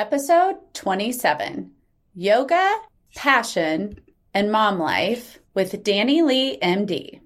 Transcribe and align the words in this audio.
Episode 0.00 0.56
27 0.72 1.70
Yoga, 2.14 2.74
Passion, 3.14 4.00
and 4.32 4.50
Mom 4.50 4.78
Life 4.78 5.38
with 5.52 5.84
Dani 5.84 6.24
Leigh, 6.24 6.58
MD. 6.62 7.20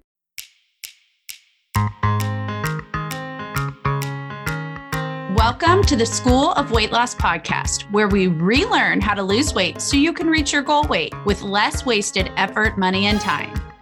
Welcome 5.37 5.85
to 5.85 5.95
the 5.95 6.05
School 6.05 6.51
of 6.51 6.71
Weight 6.71 6.91
Loss 6.91 7.15
podcast, 7.15 7.89
where 7.93 8.09
we 8.09 8.27
relearn 8.27 8.99
how 8.99 9.13
to 9.13 9.23
lose 9.23 9.53
weight 9.53 9.79
so 9.79 9.95
you 9.95 10.11
can 10.11 10.27
reach 10.27 10.51
your 10.51 10.61
goal 10.61 10.83
weight 10.83 11.13
with 11.23 11.43
less 11.43 11.85
wasted 11.85 12.29
effort, 12.35 12.77
money, 12.77 13.05
and 13.05 13.21
time. 13.21 13.53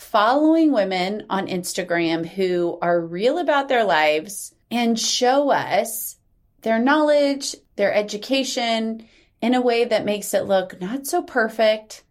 following 0.00 0.72
women 0.72 1.26
on 1.28 1.46
Instagram 1.46 2.26
who 2.26 2.78
are 2.80 2.98
real 2.98 3.36
about 3.36 3.68
their 3.68 3.84
lives 3.84 4.54
and 4.70 4.98
show 4.98 5.50
us 5.50 6.16
their 6.62 6.78
knowledge, 6.78 7.54
their 7.76 7.92
education 7.92 9.06
in 9.42 9.54
a 9.54 9.60
way 9.60 9.84
that 9.84 10.06
makes 10.06 10.32
it 10.32 10.46
look 10.46 10.80
not 10.80 11.06
so 11.06 11.22
perfect. 11.22 12.02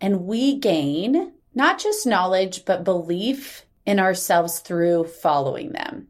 And 0.00 0.24
we 0.24 0.60
gain 0.60 1.32
not 1.52 1.80
just 1.80 2.06
knowledge, 2.06 2.64
but 2.64 2.84
belief 2.84 3.66
in 3.84 3.98
ourselves 3.98 4.60
through 4.60 5.04
following 5.04 5.72
them. 5.72 6.06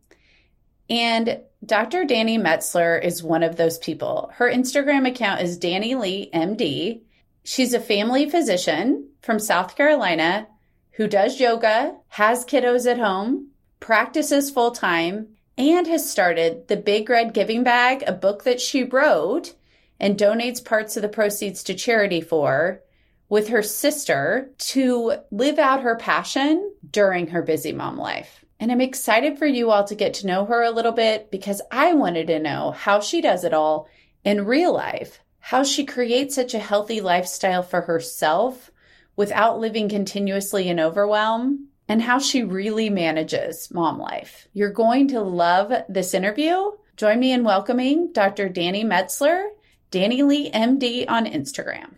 And 0.91 1.41
Dr. 1.65 2.05
Dani 2.05 2.39
Metzler 2.39 3.03
is 3.03 3.23
one 3.23 3.43
of 3.43 3.57
those 3.57 3.79
people. 3.79 4.31
Her 4.35 4.53
Instagram 4.53 5.09
account 5.09 5.41
is 5.41 5.59
Dani 5.59 5.99
Leigh 5.99 6.31
MD. 6.35 7.01
She's 7.43 7.73
a 7.73 7.81
family 7.81 8.29
physician 8.29 9.09
from 9.23 9.39
South 9.39 9.77
Carolina 9.77 10.47
who 10.93 11.09
does 11.09 11.41
yoga, 11.41 11.97
has 12.09 12.45
kiddos 12.45 12.91
at 12.91 12.99
home, 12.99 13.49
practices 13.81 14.51
full 14.51 14.71
time, 14.71 15.29
and 15.57 15.87
has 15.87 16.11
started 16.11 16.69
the 16.69 16.77
Big 16.77 17.09
Red 17.09 17.35
Giving 17.35 17.63
Bag, 17.63 18.03
a 18.07 18.13
book 18.13 18.45
that 18.45 18.61
she 18.61 18.85
wrote 18.85 19.55
and 20.01 20.19
donates 20.19 20.65
parts 20.65 20.97
of 20.97 21.03
the 21.03 21.09
proceeds 21.09 21.63
to 21.65 21.75
charity 21.75 22.21
for 22.21 22.81
with 23.29 23.49
her 23.49 23.63
sister 23.63 24.51
to 24.59 25.15
live 25.31 25.59
out 25.59 25.83
her 25.83 25.97
passion 25.97 26.73
during 26.91 27.29
her 27.29 27.41
busy 27.41 27.73
mom 27.73 27.97
life. 27.97 28.45
And 28.61 28.71
I'm 28.71 28.81
excited 28.81 29.39
for 29.39 29.47
you 29.47 29.71
all 29.71 29.85
to 29.85 29.95
get 29.95 30.15
to 30.15 30.27
know 30.27 30.45
her 30.45 30.63
a 30.63 30.71
little 30.71 30.93
bit 30.93 31.31
because 31.31 31.63
I 31.71 31.95
wanted 31.95 32.27
to 32.27 32.39
know 32.39 32.73
how 32.73 33.01
she 33.01 33.21
does 33.21 33.45
it 33.45 33.55
all 33.55 33.89
in 34.25 34.45
real 34.45 34.75
life, 34.75 35.21
how 35.39 35.63
she 35.63 35.87
creates 35.87 36.35
such 36.35 36.55
a 36.55 36.59
healthy 36.59 37.01
lifestyle 37.01 37.63
for 37.63 37.83
herself 37.83 38.72
without 39.17 39.59
living 39.59 39.89
continuously 39.89 40.69
in 40.69 40.81
overwhelm 40.81 41.69
and 41.89 42.03
how 42.03 42.19
she 42.19 42.43
really 42.43 42.89
manages 42.89 43.71
mom 43.71 43.99
life. 43.99 44.49
You're 44.53 44.71
going 44.71 45.09
to 45.09 45.21
love 45.21 45.73
this 45.89 46.15
interview. 46.15 46.71
Join 46.97 47.21
me 47.21 47.33
in 47.33 47.45
welcoming 47.45 48.13
Dr. 48.13 48.49
Dani 48.49 48.85
Metzler, 48.85 49.45
Dani 49.91 50.27
Leigh 50.27 50.51
MD 50.51 51.05
on 51.09 51.27
Instagram. 51.27 51.95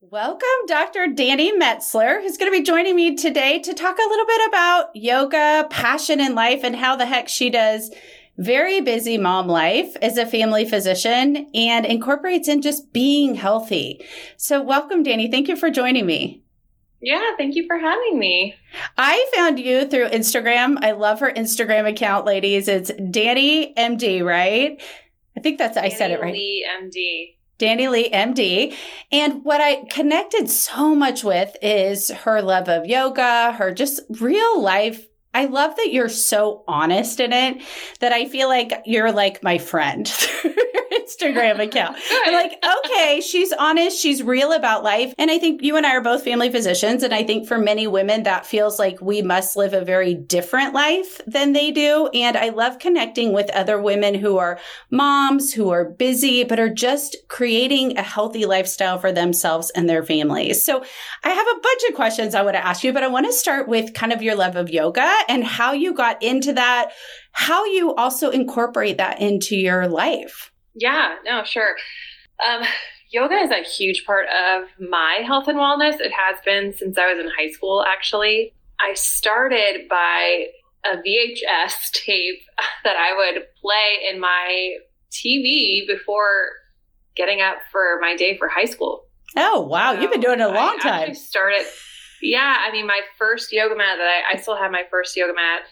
Welcome, 0.00 0.66
Dr. 0.68 1.08
Dani 1.08 1.58
Metzler, 1.58 2.22
who's 2.22 2.36
going 2.36 2.52
to 2.52 2.56
be 2.56 2.62
joining 2.62 2.94
me 2.94 3.16
today 3.16 3.58
to 3.58 3.74
talk 3.74 3.98
a 3.98 4.08
little 4.08 4.26
bit 4.26 4.48
about 4.48 4.94
yoga, 4.94 5.66
passion 5.68 6.20
in 6.20 6.36
life, 6.36 6.60
and 6.62 6.76
how 6.76 6.94
the 6.94 7.06
heck 7.06 7.28
she 7.28 7.50
does 7.50 7.90
very 8.38 8.80
busy 8.80 9.18
mom 9.18 9.48
life 9.48 9.96
as 10.02 10.18
a 10.18 10.26
family 10.26 10.64
physician 10.64 11.48
and 11.54 11.86
incorporates 11.86 12.48
in 12.48 12.62
just 12.62 12.92
being 12.92 13.34
healthy. 13.34 14.04
So 14.36 14.62
welcome, 14.62 15.04
Dani. 15.04 15.30
Thank 15.30 15.48
you 15.48 15.56
for 15.56 15.70
joining 15.70 16.06
me. 16.06 16.42
Yeah, 17.00 17.36
thank 17.36 17.54
you 17.54 17.66
for 17.66 17.78
having 17.78 18.18
me. 18.18 18.54
I 18.96 19.30
found 19.34 19.58
you 19.58 19.86
through 19.86 20.08
Instagram. 20.08 20.78
I 20.82 20.92
love 20.92 21.20
her 21.20 21.30
Instagram 21.30 21.88
account, 21.88 22.24
ladies. 22.24 22.68
It's 22.68 22.90
Dani 22.90 23.74
MD, 23.76 24.24
right? 24.24 24.80
I 25.36 25.40
think 25.40 25.58
that's 25.58 25.76
Dani 25.76 25.84
I 25.84 25.88
said 25.90 26.10
it 26.10 26.20
right. 26.20 26.32
Leigh 26.32 26.64
MD. 26.82 27.36
Dani 27.58 27.90
Leigh 27.90 28.10
MD. 28.10 28.74
And 29.12 29.44
what 29.44 29.60
I 29.60 29.84
connected 29.90 30.50
so 30.50 30.94
much 30.94 31.22
with 31.22 31.56
is 31.62 32.10
her 32.10 32.42
love 32.42 32.68
of 32.68 32.86
yoga, 32.86 33.52
her 33.52 33.72
just 33.72 34.00
real 34.20 34.60
life 34.60 35.06
I 35.36 35.44
love 35.44 35.76
that 35.76 35.92
you're 35.92 36.08
so 36.08 36.64
honest 36.66 37.20
in 37.20 37.30
it 37.30 37.60
that 38.00 38.10
I 38.10 38.24
feel 38.24 38.48
like 38.48 38.72
you're 38.86 39.12
like 39.12 39.42
my 39.42 39.58
friend 39.58 40.10
Instagram 41.06 41.60
account. 41.60 41.96
I'm 42.24 42.32
like, 42.32 42.62
okay, 42.84 43.20
she's 43.20 43.52
honest, 43.52 43.98
she's 43.98 44.22
real 44.22 44.52
about 44.52 44.82
life. 44.82 45.14
And 45.18 45.30
I 45.30 45.38
think 45.38 45.62
you 45.62 45.76
and 45.76 45.86
I 45.86 45.96
are 45.96 46.00
both 46.00 46.24
family 46.24 46.50
physicians. 46.50 47.02
And 47.02 47.14
I 47.14 47.22
think 47.22 47.46
for 47.46 47.58
many 47.58 47.86
women, 47.86 48.24
that 48.24 48.46
feels 48.46 48.78
like 48.78 49.00
we 49.00 49.22
must 49.22 49.56
live 49.56 49.72
a 49.72 49.84
very 49.84 50.14
different 50.14 50.74
life 50.74 51.20
than 51.26 51.52
they 51.52 51.70
do. 51.70 52.08
And 52.12 52.36
I 52.36 52.50
love 52.50 52.78
connecting 52.78 53.32
with 53.32 53.50
other 53.50 53.80
women 53.80 54.14
who 54.14 54.38
are 54.38 54.58
moms, 54.90 55.52
who 55.52 55.70
are 55.70 55.84
busy, 55.84 56.44
but 56.44 56.58
are 56.58 56.68
just 56.68 57.16
creating 57.28 57.96
a 57.96 58.02
healthy 58.02 58.46
lifestyle 58.46 58.98
for 58.98 59.12
themselves 59.12 59.70
and 59.70 59.88
their 59.88 60.02
families. 60.02 60.64
So 60.64 60.82
I 61.24 61.30
have 61.30 61.46
a 61.46 61.60
bunch 61.60 61.82
of 61.88 61.94
questions 61.94 62.34
I 62.34 62.42
want 62.42 62.56
to 62.56 62.66
ask 62.66 62.82
you, 62.84 62.92
but 62.92 63.02
I 63.02 63.08
want 63.08 63.26
to 63.26 63.32
start 63.32 63.68
with 63.68 63.94
kind 63.94 64.12
of 64.12 64.22
your 64.22 64.34
love 64.34 64.56
of 64.56 64.70
yoga 64.70 65.16
and 65.28 65.44
how 65.44 65.72
you 65.72 65.94
got 65.94 66.22
into 66.22 66.52
that, 66.54 66.92
how 67.32 67.64
you 67.64 67.94
also 67.94 68.30
incorporate 68.30 68.98
that 68.98 69.20
into 69.20 69.56
your 69.56 69.88
life. 69.88 70.52
Yeah, 70.76 71.16
no, 71.24 71.42
sure. 71.44 71.76
Um, 72.46 72.62
yoga 73.10 73.34
is 73.36 73.50
a 73.50 73.62
huge 73.62 74.04
part 74.04 74.26
of 74.26 74.68
my 74.78 75.22
health 75.24 75.48
and 75.48 75.58
wellness. 75.58 75.98
It 76.00 76.12
has 76.12 76.38
been 76.44 76.74
since 76.76 76.98
I 76.98 77.12
was 77.12 77.24
in 77.24 77.30
high 77.36 77.50
school, 77.50 77.84
actually. 77.88 78.52
I 78.78 78.92
started 78.94 79.88
by 79.88 80.46
a 80.84 80.96
VHS 80.98 81.90
tape 81.92 82.42
that 82.84 82.96
I 82.96 83.16
would 83.16 83.42
play 83.60 84.10
in 84.12 84.20
my 84.20 84.76
TV 85.10 85.86
before 85.86 86.50
getting 87.16 87.40
up 87.40 87.56
for 87.72 87.98
my 88.00 88.14
day 88.14 88.36
for 88.36 88.48
high 88.48 88.66
school. 88.66 89.06
Oh, 89.36 89.60
wow. 89.62 89.94
So 89.94 90.00
You've 90.02 90.12
been 90.12 90.20
doing 90.20 90.40
it 90.40 90.44
a 90.44 90.48
long 90.48 90.76
I 90.80 91.06
time. 91.06 91.14
started, 91.14 91.64
yeah. 92.20 92.56
I 92.66 92.70
mean, 92.70 92.86
my 92.86 93.00
first 93.18 93.50
yoga 93.52 93.74
mat 93.74 93.96
that 93.96 94.22
I, 94.30 94.34
I 94.34 94.40
still 94.40 94.56
have 94.56 94.70
my 94.70 94.82
first 94.90 95.16
yoga 95.16 95.32
mat 95.34 95.62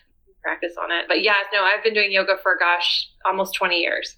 practice 0.42 0.72
on 0.82 0.90
it. 0.90 1.04
But 1.08 1.22
yeah, 1.22 1.34
no, 1.52 1.62
I've 1.62 1.84
been 1.84 1.94
doing 1.94 2.10
yoga 2.10 2.36
for, 2.42 2.56
gosh, 2.58 3.08
almost 3.26 3.54
20 3.54 3.78
years. 3.80 4.16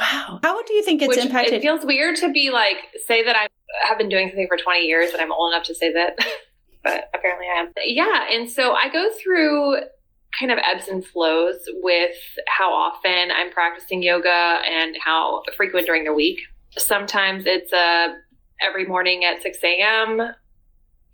Wow. 0.00 0.40
How 0.42 0.62
do 0.62 0.74
you 0.74 0.82
think 0.82 1.02
it's 1.02 1.08
Which 1.08 1.18
impacted? 1.18 1.54
It 1.54 1.62
feels 1.62 1.84
weird 1.84 2.16
to 2.16 2.30
be 2.30 2.50
like, 2.50 2.76
say 3.06 3.24
that 3.24 3.34
I 3.36 3.48
have 3.86 3.98
been 3.98 4.08
doing 4.08 4.28
something 4.28 4.48
for 4.48 4.56
20 4.56 4.80
years 4.80 5.12
and 5.12 5.20
I'm 5.20 5.32
old 5.32 5.52
enough 5.52 5.66
to 5.66 5.74
say 5.74 5.92
that, 5.92 6.18
but 6.84 7.08
apparently 7.14 7.46
I 7.46 7.60
am. 7.60 7.72
Yeah. 7.84 8.26
And 8.30 8.50
so 8.50 8.72
I 8.72 8.90
go 8.90 9.08
through 9.22 9.78
kind 10.38 10.52
of 10.52 10.58
ebbs 10.58 10.88
and 10.88 11.04
flows 11.04 11.60
with 11.82 12.16
how 12.46 12.72
often 12.72 13.30
I'm 13.30 13.50
practicing 13.50 14.02
yoga 14.02 14.58
and 14.68 14.96
how 15.02 15.42
frequent 15.56 15.86
during 15.86 16.04
the 16.04 16.12
week. 16.12 16.40
Sometimes 16.76 17.44
it's 17.46 17.72
uh, 17.72 18.08
every 18.66 18.86
morning 18.86 19.24
at 19.24 19.42
6 19.42 19.58
a.m. 19.64 20.34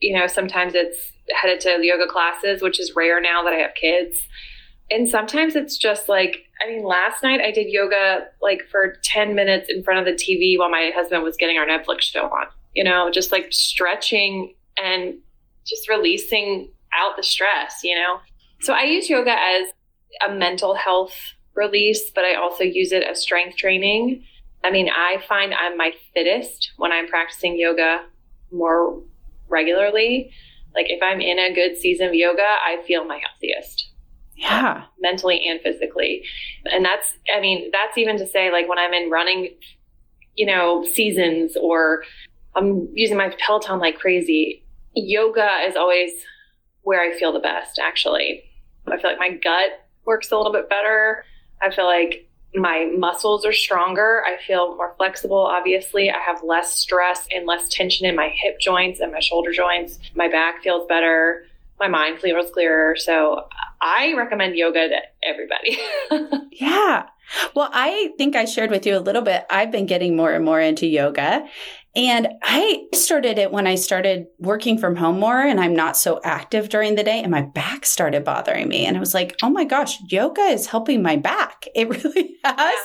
You 0.00 0.19
know, 0.19 0.26
sometimes 0.26 0.75
it's 0.75 1.12
headed 1.41 1.60
to 1.60 1.78
yoga 1.81 2.10
classes, 2.10 2.62
which 2.62 2.81
is 2.81 2.94
rare 2.97 3.20
now 3.20 3.44
that 3.44 3.53
I 3.53 3.59
have 3.59 3.75
kids. 3.75 4.16
And 4.92 5.08
sometimes 5.08 5.56
it's 5.56 5.78
just 5.78 6.08
like, 6.08 6.44
I 6.62 6.69
mean, 6.69 6.84
last 6.84 7.22
night 7.22 7.41
I 7.41 7.50
did 7.50 7.69
yoga 7.69 8.26
like 8.42 8.62
for 8.70 8.97
10 9.03 9.34
minutes 9.34 9.70
in 9.70 9.82
front 9.82 10.00
of 10.00 10.04
the 10.04 10.12
TV 10.12 10.58
while 10.58 10.70
my 10.70 10.91
husband 10.94 11.22
was 11.22 11.37
getting 11.37 11.56
our 11.56 11.66
Netflix 11.66 12.02
show 12.02 12.26
on, 12.26 12.46
you 12.75 12.84
know, 12.84 13.11
just 13.11 13.32
like 13.32 13.52
stretching 13.52 14.55
and 14.82 15.14
just 15.66 15.88
releasing 15.88 16.70
out 16.94 17.16
the 17.16 17.22
stress, 17.22 17.81
you 17.82 17.94
know. 17.94 18.19
So 18.61 18.75
I 18.75 18.82
use 18.82 19.08
yoga 19.08 19.32
as 19.32 19.69
a 20.28 20.34
mental 20.34 20.75
health 20.75 21.14
release, 21.55 22.11
but 22.14 22.25
I 22.25 22.34
also 22.34 22.62
use 22.62 22.93
it 22.93 23.02
as 23.02 23.20
strength 23.22 23.56
training. 23.56 24.25
I 24.62 24.70
mean, 24.70 24.90
I 24.90 25.22
find 25.26 25.55
I'm 25.55 25.78
my 25.78 25.93
fittest 26.12 26.72
when 26.76 26.93
I'm 26.93 27.08
practicing 27.08 27.58
yoga 27.58 28.05
more 28.52 29.02
regularly. 29.49 30.32
Like 30.75 30.87
if 30.90 31.02
I'm 31.02 31.20
in 31.22 31.38
a 31.38 31.55
good 31.55 31.78
season 31.78 32.08
of 32.08 32.14
yoga, 32.14 32.43
I 32.43 32.82
feel 32.87 33.05
my 33.05 33.19
healthiest 33.19 33.91
yeah 34.42 34.82
mentally 35.00 35.44
and 35.48 35.60
physically 35.60 36.24
and 36.64 36.84
that's 36.84 37.14
i 37.34 37.40
mean 37.40 37.70
that's 37.72 37.96
even 37.96 38.18
to 38.18 38.26
say 38.26 38.50
like 38.50 38.68
when 38.68 38.78
i'm 38.78 38.92
in 38.92 39.08
running 39.08 39.54
you 40.34 40.44
know 40.44 40.84
seasons 40.84 41.56
or 41.62 42.02
i'm 42.56 42.88
using 42.92 43.16
my 43.16 43.34
peloton 43.38 43.78
like 43.78 43.98
crazy 43.98 44.64
yoga 44.94 45.48
is 45.66 45.76
always 45.76 46.10
where 46.82 47.00
i 47.00 47.16
feel 47.16 47.32
the 47.32 47.38
best 47.38 47.78
actually 47.78 48.42
i 48.88 48.98
feel 48.98 49.10
like 49.10 49.18
my 49.18 49.30
gut 49.30 49.86
works 50.04 50.30
a 50.32 50.36
little 50.36 50.52
bit 50.52 50.68
better 50.68 51.24
i 51.62 51.70
feel 51.70 51.86
like 51.86 52.28
my 52.54 52.90
muscles 52.98 53.46
are 53.46 53.52
stronger. 53.52 54.22
I 54.26 54.36
feel 54.46 54.76
more 54.76 54.94
flexible, 54.98 55.38
obviously. 55.38 56.10
I 56.10 56.18
have 56.18 56.42
less 56.42 56.74
stress 56.74 57.26
and 57.34 57.46
less 57.46 57.68
tension 57.68 58.06
in 58.06 58.14
my 58.14 58.28
hip 58.28 58.60
joints 58.60 59.00
and 59.00 59.10
my 59.10 59.20
shoulder 59.20 59.52
joints. 59.52 59.98
My 60.14 60.28
back 60.28 60.62
feels 60.62 60.86
better. 60.86 61.46
My 61.80 61.88
mind 61.88 62.20
feels 62.20 62.50
clearer. 62.50 62.94
So 62.96 63.48
I 63.82 64.14
recommend 64.17 64.55
yoga 64.55 64.88
to 64.88 64.99
everybody. 65.25 65.79
yeah. 66.52 67.06
Well, 67.55 67.69
I 67.73 68.12
think 68.17 68.37
I 68.37 68.44
shared 68.44 68.70
with 68.70 68.87
you 68.87 68.96
a 68.96 69.00
little 69.00 69.23
bit. 69.23 69.44
I've 69.50 69.73
been 69.73 69.87
getting 69.87 70.17
more 70.17 70.32
and 70.32 70.44
more 70.44 70.61
into 70.61 70.87
yoga. 70.87 71.44
And 71.94 72.29
I 72.43 72.84
started 72.94 73.38
it 73.38 73.52
when 73.52 73.67
I 73.67 73.75
started 73.75 74.26
working 74.38 74.79
from 74.79 74.96
home 74.96 75.20
more 75.20 75.40
and 75.40 75.61
I'm 75.61 75.75
not 75.75 75.96
so 75.96 76.20
active 76.25 76.70
during 76.70 76.94
the 76.94 77.02
day 77.02 77.20
and 77.20 77.31
my 77.31 77.43
back 77.43 77.84
started 77.84 78.25
bothering 78.25 78.69
me. 78.69 78.87
And 78.87 78.96
I 78.96 79.00
was 79.00 79.12
like, 79.12 79.37
oh 79.43 79.50
my 79.50 79.64
gosh, 79.64 79.99
yoga 80.08 80.40
is 80.43 80.67
helping 80.67 81.02
my 81.02 81.17
back. 81.17 81.67
It 81.75 81.88
really 81.88 82.37
has. 82.44 82.78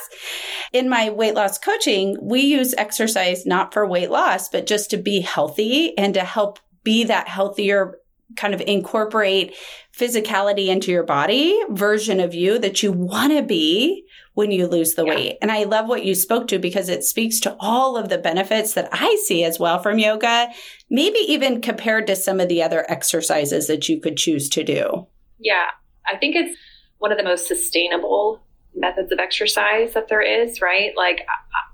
In 0.72 0.88
my 0.88 1.10
weight 1.10 1.34
loss 1.34 1.58
coaching, 1.58 2.16
we 2.20 2.40
use 2.40 2.74
exercise 2.74 3.46
not 3.46 3.72
for 3.72 3.86
weight 3.86 4.10
loss, 4.10 4.48
but 4.48 4.66
just 4.66 4.90
to 4.90 4.96
be 4.96 5.20
healthy 5.20 5.96
and 5.96 6.14
to 6.14 6.20
help 6.20 6.58
be 6.84 7.04
that 7.04 7.28
healthier 7.28 7.98
kind 8.36 8.54
of 8.54 8.60
incorporate 8.62 9.54
physicality 9.96 10.68
into 10.68 10.90
your 10.90 11.02
body 11.02 11.58
version 11.70 12.20
of 12.20 12.34
you 12.34 12.58
that 12.58 12.82
you 12.82 12.92
want 12.92 13.32
to 13.32 13.42
be 13.42 14.04
when 14.34 14.52
you 14.52 14.66
lose 14.66 14.94
the 14.94 15.04
yeah. 15.04 15.14
weight. 15.14 15.38
And 15.42 15.50
I 15.50 15.64
love 15.64 15.88
what 15.88 16.04
you 16.04 16.14
spoke 16.14 16.46
to 16.48 16.58
because 16.58 16.88
it 16.88 17.02
speaks 17.02 17.40
to 17.40 17.56
all 17.58 17.96
of 17.96 18.08
the 18.08 18.18
benefits 18.18 18.74
that 18.74 18.88
I 18.92 19.20
see 19.26 19.42
as 19.42 19.58
well 19.58 19.82
from 19.82 19.98
yoga, 19.98 20.48
maybe 20.88 21.18
even 21.18 21.60
compared 21.60 22.06
to 22.06 22.14
some 22.14 22.38
of 22.38 22.48
the 22.48 22.62
other 22.62 22.88
exercises 22.88 23.66
that 23.66 23.88
you 23.88 24.00
could 24.00 24.16
choose 24.16 24.48
to 24.50 24.62
do. 24.62 25.06
Yeah, 25.40 25.70
I 26.06 26.16
think 26.16 26.36
it's 26.36 26.56
one 26.98 27.10
of 27.10 27.18
the 27.18 27.24
most 27.24 27.48
sustainable 27.48 28.40
methods 28.74 29.10
of 29.10 29.18
exercise 29.18 29.94
that 29.94 30.08
there 30.08 30.22
is, 30.22 30.60
right? 30.60 30.92
Like 30.96 31.26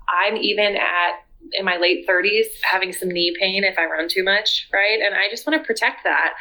I'm 0.09 0.37
even 0.37 0.75
at 0.75 1.24
in 1.53 1.65
my 1.65 1.77
late 1.77 2.07
30s 2.07 2.45
having 2.63 2.93
some 2.93 3.09
knee 3.09 3.35
pain 3.39 3.63
if 3.63 3.77
I 3.77 3.85
run 3.85 4.07
too 4.09 4.23
much, 4.23 4.67
right? 4.73 4.99
And 5.03 5.15
I 5.15 5.29
just 5.29 5.45
want 5.45 5.61
to 5.61 5.65
protect 5.65 6.03
that. 6.03 6.33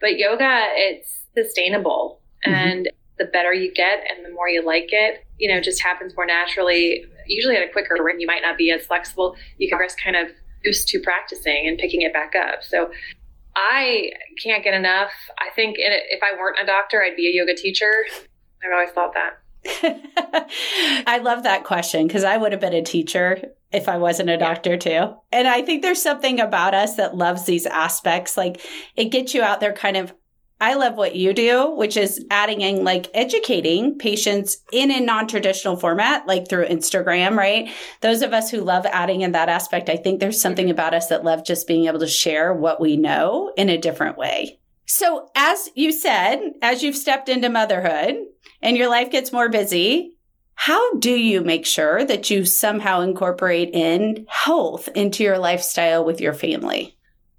But 0.00 0.18
yoga, 0.18 0.66
it's 0.74 1.26
sustainable. 1.34 2.20
Mm-hmm. 2.46 2.54
And 2.54 2.90
the 3.18 3.26
better 3.26 3.52
you 3.52 3.72
get 3.72 4.00
and 4.10 4.24
the 4.24 4.30
more 4.30 4.48
you 4.48 4.64
like 4.64 4.88
it, 4.90 5.24
you 5.38 5.52
know, 5.52 5.60
just 5.60 5.82
happens 5.82 6.14
more 6.16 6.26
naturally, 6.26 7.04
usually 7.26 7.56
at 7.56 7.62
a 7.62 7.70
quicker 7.70 7.96
rate. 8.02 8.18
You 8.18 8.26
might 8.26 8.42
not 8.42 8.56
be 8.56 8.70
as 8.70 8.86
flexible. 8.86 9.36
You 9.58 9.68
can 9.68 9.78
rest 9.78 10.00
kind 10.02 10.16
of 10.16 10.28
used 10.64 10.88
to 10.88 11.00
practicing 11.00 11.66
and 11.66 11.78
picking 11.78 12.02
it 12.02 12.12
back 12.12 12.34
up. 12.34 12.62
So 12.62 12.90
I 13.56 14.10
can't 14.42 14.64
get 14.64 14.74
enough. 14.74 15.10
I 15.38 15.54
think 15.54 15.76
if 15.78 16.20
I 16.22 16.38
weren't 16.38 16.58
a 16.62 16.66
doctor, 16.66 17.02
I'd 17.02 17.16
be 17.16 17.28
a 17.28 17.32
yoga 17.32 17.54
teacher. 17.54 18.04
I've 18.64 18.72
always 18.72 18.90
thought 18.90 19.14
that. 19.14 19.36
I 21.06 21.18
love 21.18 21.42
that 21.42 21.64
question 21.64 22.06
because 22.06 22.24
I 22.24 22.36
would 22.36 22.52
have 22.52 22.60
been 22.60 22.72
a 22.72 22.82
teacher 22.82 23.42
if 23.72 23.88
I 23.88 23.98
wasn't 23.98 24.30
a 24.30 24.36
doctor 24.36 24.76
too. 24.76 25.14
And 25.32 25.46
I 25.46 25.62
think 25.62 25.82
there's 25.82 26.02
something 26.02 26.40
about 26.40 26.74
us 26.74 26.96
that 26.96 27.16
loves 27.16 27.44
these 27.44 27.66
aspects. 27.66 28.36
Like 28.36 28.60
it 28.96 29.06
gets 29.06 29.34
you 29.34 29.42
out 29.42 29.60
there 29.60 29.72
kind 29.72 29.96
of 29.96 30.12
I 30.62 30.74
love 30.74 30.94
what 30.94 31.16
you 31.16 31.32
do, 31.32 31.70
which 31.74 31.96
is 31.96 32.22
adding 32.30 32.60
in 32.60 32.84
like 32.84 33.10
educating 33.14 33.96
patients 33.96 34.58
in 34.72 34.90
a 34.90 35.00
non-traditional 35.00 35.76
format, 35.76 36.26
like 36.26 36.48
through 36.48 36.66
Instagram, 36.66 37.34
right? 37.34 37.70
Those 38.02 38.20
of 38.20 38.34
us 38.34 38.50
who 38.50 38.60
love 38.60 38.84
adding 38.84 39.22
in 39.22 39.32
that 39.32 39.48
aspect, 39.48 39.88
I 39.88 39.96
think 39.96 40.20
there's 40.20 40.40
something 40.40 40.66
mm-hmm. 40.66 40.72
about 40.72 40.92
us 40.92 41.06
that 41.06 41.24
love 41.24 41.46
just 41.46 41.66
being 41.66 41.86
able 41.86 42.00
to 42.00 42.06
share 42.06 42.52
what 42.52 42.78
we 42.78 42.98
know 42.98 43.54
in 43.56 43.70
a 43.70 43.78
different 43.78 44.18
way. 44.18 44.60
So 44.84 45.30
as 45.34 45.70
you 45.74 45.92
said, 45.92 46.40
as 46.60 46.82
you've 46.82 46.96
stepped 46.96 47.30
into 47.30 47.48
motherhood 47.48 48.16
and 48.60 48.76
your 48.76 48.90
life 48.90 49.10
gets 49.10 49.32
more 49.32 49.48
busy, 49.48 50.12
how 50.64 50.94
do 50.98 51.12
you 51.12 51.40
make 51.40 51.64
sure 51.64 52.04
that 52.04 52.28
you 52.28 52.44
somehow 52.44 53.00
incorporate 53.00 53.70
in 53.72 54.26
health 54.28 54.90
into 54.94 55.24
your 55.24 55.38
lifestyle 55.38 56.04
with 56.04 56.20
your 56.20 56.34
family? 56.34 56.96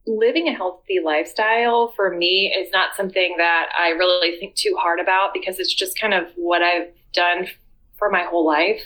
living 0.07 0.47
a 0.47 0.53
healthy 0.53 0.99
lifestyle 1.03 1.93
for 1.95 2.15
me 2.15 2.51
is 2.57 2.71
not 2.71 2.95
something 2.95 3.35
that 3.37 3.69
I 3.77 3.89
really 3.89 4.39
think 4.39 4.55
too 4.55 4.75
hard 4.79 4.99
about 4.99 5.33
because 5.33 5.59
it's 5.59 5.73
just 5.73 5.99
kind 5.99 6.13
of 6.13 6.31
what 6.35 6.61
I've 6.61 6.87
done 7.13 7.47
for 7.97 8.09
my 8.09 8.23
whole 8.23 8.45
life. 8.45 8.83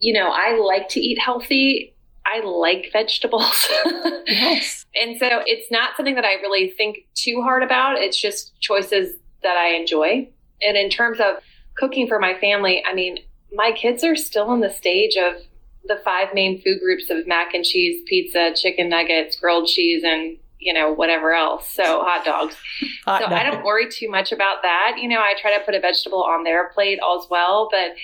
You 0.00 0.12
know, 0.12 0.30
I 0.30 0.58
like 0.58 0.88
to 0.90 1.00
eat 1.00 1.18
healthy. 1.18 1.94
I 2.26 2.40
like 2.44 2.90
vegetables. 2.92 3.70
yes. 4.26 4.84
And 4.94 5.16
so 5.18 5.42
it's 5.46 5.70
not 5.70 5.96
something 5.96 6.16
that 6.16 6.24
I 6.24 6.34
really 6.34 6.70
think 6.70 6.98
too 7.14 7.40
hard 7.42 7.62
about. 7.62 7.98
It's 7.98 8.20
just 8.20 8.58
choices 8.60 9.14
that 9.42 9.56
I 9.56 9.76
enjoy. 9.76 10.28
And 10.62 10.76
in 10.76 10.90
terms 10.90 11.20
of 11.20 11.36
cooking 11.76 12.08
for 12.08 12.18
my 12.18 12.34
family, 12.40 12.82
I 12.88 12.94
mean, 12.94 13.18
my 13.54 13.72
kids 13.72 14.04
are 14.04 14.16
still 14.16 14.52
in 14.52 14.60
the 14.60 14.70
stage 14.70 15.16
of 15.16 15.34
the 15.86 16.00
five 16.04 16.28
main 16.34 16.60
food 16.62 16.80
groups 16.80 17.10
of 17.10 17.26
mac 17.26 17.54
and 17.54 17.64
cheese, 17.64 18.02
pizza, 18.06 18.52
chicken 18.54 18.88
nuggets, 18.88 19.36
grilled 19.36 19.68
cheese, 19.68 20.02
and 20.04 20.36
you 20.58 20.72
know 20.72 20.92
whatever 20.92 21.32
else. 21.32 21.68
So 21.68 22.02
hot 22.02 22.24
dogs. 22.24 22.56
Hot 23.04 23.20
so 23.20 23.28
dog. 23.28 23.34
I 23.34 23.42
don't 23.42 23.64
worry 23.64 23.88
too 23.90 24.08
much 24.08 24.32
about 24.32 24.62
that. 24.62 24.96
You 24.98 25.08
know, 25.08 25.18
I 25.18 25.34
try 25.38 25.56
to 25.58 25.64
put 25.64 25.74
a 25.74 25.80
vegetable 25.80 26.24
on 26.24 26.42
their 26.42 26.70
plate 26.70 26.98
as 26.98 27.26
well, 27.30 27.68
but 27.70 27.94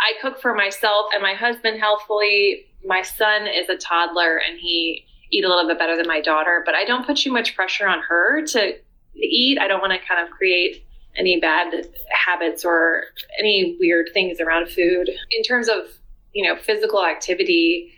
I 0.00 0.12
cook 0.20 0.40
for 0.40 0.54
myself 0.54 1.06
and 1.12 1.22
my 1.22 1.34
husband 1.34 1.78
healthfully. 1.78 2.66
My 2.84 3.02
son 3.02 3.46
is 3.46 3.68
a 3.68 3.76
toddler 3.76 4.38
and 4.38 4.58
he 4.58 5.04
eat 5.30 5.44
a 5.44 5.48
little 5.48 5.68
bit 5.68 5.78
better 5.78 5.96
than 5.96 6.06
my 6.06 6.20
daughter, 6.20 6.62
but 6.64 6.74
I 6.74 6.84
don't 6.84 7.06
put 7.06 7.18
too 7.18 7.32
much 7.32 7.54
pressure 7.54 7.86
on 7.86 8.00
her 8.00 8.44
to 8.46 8.74
eat. 9.14 9.58
I 9.60 9.68
don't 9.68 9.80
want 9.80 9.92
to 9.92 10.06
kind 10.06 10.26
of 10.26 10.30
create 10.30 10.84
any 11.18 11.40
bad 11.40 11.88
habits 12.10 12.64
or 12.64 13.04
any 13.38 13.76
weird 13.80 14.10
things 14.14 14.40
around 14.40 14.68
food. 14.68 15.10
In 15.30 15.42
terms 15.42 15.68
of 15.68 15.88
you 16.32 16.44
know, 16.44 16.56
physical 16.56 17.04
activity, 17.04 17.92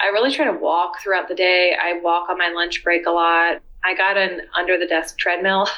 I 0.00 0.08
really 0.08 0.30
try 0.30 0.44
to 0.44 0.52
walk 0.52 1.00
throughout 1.00 1.28
the 1.28 1.34
day. 1.34 1.74
I 1.80 1.98
walk 2.00 2.28
on 2.28 2.36
my 2.36 2.48
lunch 2.48 2.84
break 2.84 3.06
a 3.06 3.10
lot. 3.10 3.62
I 3.84 3.94
got 3.96 4.16
an 4.16 4.42
under 4.54 4.78
the 4.78 4.86
desk 4.86 5.18
treadmill 5.18 5.68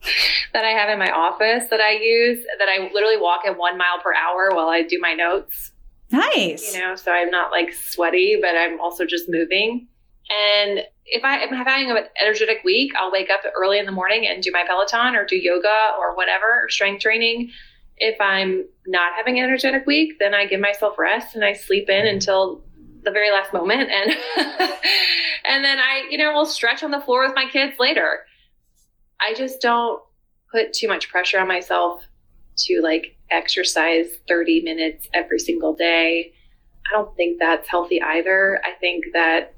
that 0.52 0.64
I 0.64 0.70
have 0.70 0.88
in 0.88 0.98
my 0.98 1.10
office 1.10 1.68
that 1.70 1.80
I 1.80 1.92
use 1.92 2.44
that 2.58 2.68
I 2.68 2.90
literally 2.92 3.18
walk 3.18 3.42
at 3.44 3.58
one 3.58 3.76
mile 3.76 4.00
per 4.02 4.14
hour 4.14 4.54
while 4.54 4.68
I 4.68 4.82
do 4.82 4.98
my 5.00 5.12
notes. 5.12 5.72
Nice. 6.10 6.74
You 6.74 6.80
know, 6.80 6.94
so 6.94 7.12
I'm 7.12 7.30
not 7.30 7.50
like 7.50 7.74
sweaty, 7.74 8.38
but 8.40 8.56
I'm 8.56 8.80
also 8.80 9.04
just 9.04 9.26
moving. 9.28 9.88
And 10.30 10.80
if 11.06 11.24
I 11.24 11.38
am 11.38 11.54
having 11.54 11.90
an 11.90 11.98
energetic 12.20 12.58
week, 12.64 12.92
I'll 12.98 13.12
wake 13.12 13.30
up 13.30 13.40
early 13.56 13.78
in 13.78 13.86
the 13.86 13.92
morning 13.92 14.26
and 14.26 14.42
do 14.42 14.50
my 14.52 14.64
Peloton 14.66 15.14
or 15.14 15.24
do 15.24 15.36
yoga 15.36 15.92
or 15.98 16.16
whatever, 16.16 16.64
or 16.64 16.68
strength 16.68 17.02
training 17.02 17.52
if 17.98 18.20
I'm 18.20 18.66
not 18.86 19.14
having 19.14 19.38
an 19.38 19.44
energetic 19.44 19.86
week, 19.86 20.18
then 20.18 20.34
I 20.34 20.46
give 20.46 20.60
myself 20.60 20.98
rest 20.98 21.34
and 21.34 21.44
I 21.44 21.54
sleep 21.54 21.88
in 21.88 22.06
until 22.06 22.62
the 23.02 23.10
very 23.10 23.30
last 23.30 23.52
moment 23.52 23.88
and 23.90 24.10
and 25.44 25.64
then 25.64 25.78
I, 25.78 26.06
you 26.10 26.18
know, 26.18 26.32
will 26.32 26.46
stretch 26.46 26.82
on 26.82 26.90
the 26.90 27.00
floor 27.00 27.26
with 27.26 27.34
my 27.34 27.48
kids 27.50 27.78
later. 27.78 28.20
I 29.20 29.34
just 29.34 29.60
don't 29.60 30.02
put 30.52 30.72
too 30.72 30.88
much 30.88 31.08
pressure 31.08 31.38
on 31.40 31.48
myself 31.48 32.02
to 32.58 32.80
like 32.82 33.16
exercise 33.30 34.08
30 34.28 34.62
minutes 34.62 35.08
every 35.14 35.38
single 35.38 35.74
day. 35.74 36.32
I 36.88 36.96
don't 36.96 37.16
think 37.16 37.38
that's 37.38 37.68
healthy 37.68 38.00
either. 38.02 38.60
I 38.64 38.78
think 38.78 39.04
that 39.12 39.54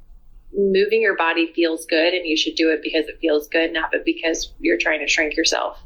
moving 0.53 1.03
your 1.03 1.17
body 1.17 1.53
feels 1.55 1.87
good 1.87 2.15
and 2.15 2.27
you 2.27 2.37
should 2.37 2.55
do 2.55 2.71
it 2.71 2.81
because 2.83 3.07
it 3.09 3.19
feels 3.21 3.49
good, 3.49 3.73
not 3.73 3.91
but 3.93 4.05
because 4.05 4.53
you're 4.59 4.79
trying 4.79 5.01
to 5.01 5.09
shrink 5.09 5.37
yourself. 5.37 5.81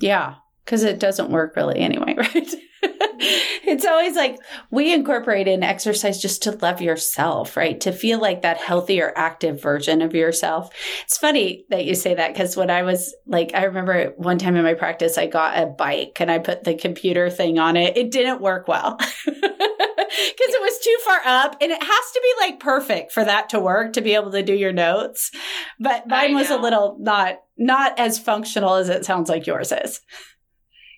Yeah, 0.00 0.34
because 0.64 0.82
it 0.82 0.98
doesn't 0.98 1.30
work 1.30 1.56
really 1.56 1.78
anyway, 1.80 2.14
right? 2.18 2.54
it's 2.82 3.84
always 3.84 4.14
like 4.14 4.38
we 4.70 4.92
incorporate 4.92 5.48
in 5.48 5.62
exercise 5.62 6.20
just 6.20 6.42
to 6.44 6.52
love 6.52 6.80
yourself, 6.80 7.56
right? 7.56 7.80
To 7.80 7.92
feel 7.92 8.20
like 8.20 8.42
that 8.42 8.58
healthier, 8.58 9.12
active 9.16 9.60
version 9.60 10.02
of 10.02 10.14
yourself. 10.14 10.70
It's 11.04 11.18
funny 11.18 11.64
that 11.70 11.84
you 11.84 11.94
say 11.94 12.14
that 12.14 12.32
because 12.32 12.56
when 12.56 12.70
I 12.70 12.82
was 12.82 13.14
like, 13.26 13.52
I 13.54 13.64
remember 13.64 14.12
one 14.16 14.38
time 14.38 14.56
in 14.56 14.62
my 14.62 14.74
practice, 14.74 15.18
I 15.18 15.26
got 15.26 15.60
a 15.60 15.66
bike 15.66 16.18
and 16.20 16.30
I 16.30 16.38
put 16.38 16.64
the 16.64 16.74
computer 16.74 17.30
thing 17.30 17.58
on 17.58 17.76
it. 17.76 17.96
It 17.96 18.10
didn't 18.10 18.40
work 18.40 18.68
well. 18.68 18.98
because 20.36 20.54
it 20.54 20.60
was 20.60 20.78
too 20.78 20.96
far 21.04 21.20
up 21.24 21.56
and 21.60 21.72
it 21.72 21.82
has 21.82 22.12
to 22.12 22.20
be 22.22 22.46
like 22.46 22.60
perfect 22.60 23.12
for 23.12 23.24
that 23.24 23.48
to 23.48 23.60
work 23.60 23.92
to 23.92 24.00
be 24.00 24.14
able 24.14 24.30
to 24.30 24.42
do 24.42 24.54
your 24.54 24.72
notes 24.72 25.30
but 25.78 26.06
mine 26.08 26.34
was 26.34 26.50
a 26.50 26.56
little 26.56 26.96
not 27.00 27.40
not 27.56 27.98
as 27.98 28.18
functional 28.18 28.74
as 28.74 28.88
it 28.88 29.04
sounds 29.04 29.28
like 29.28 29.46
yours 29.46 29.72
is 29.72 30.00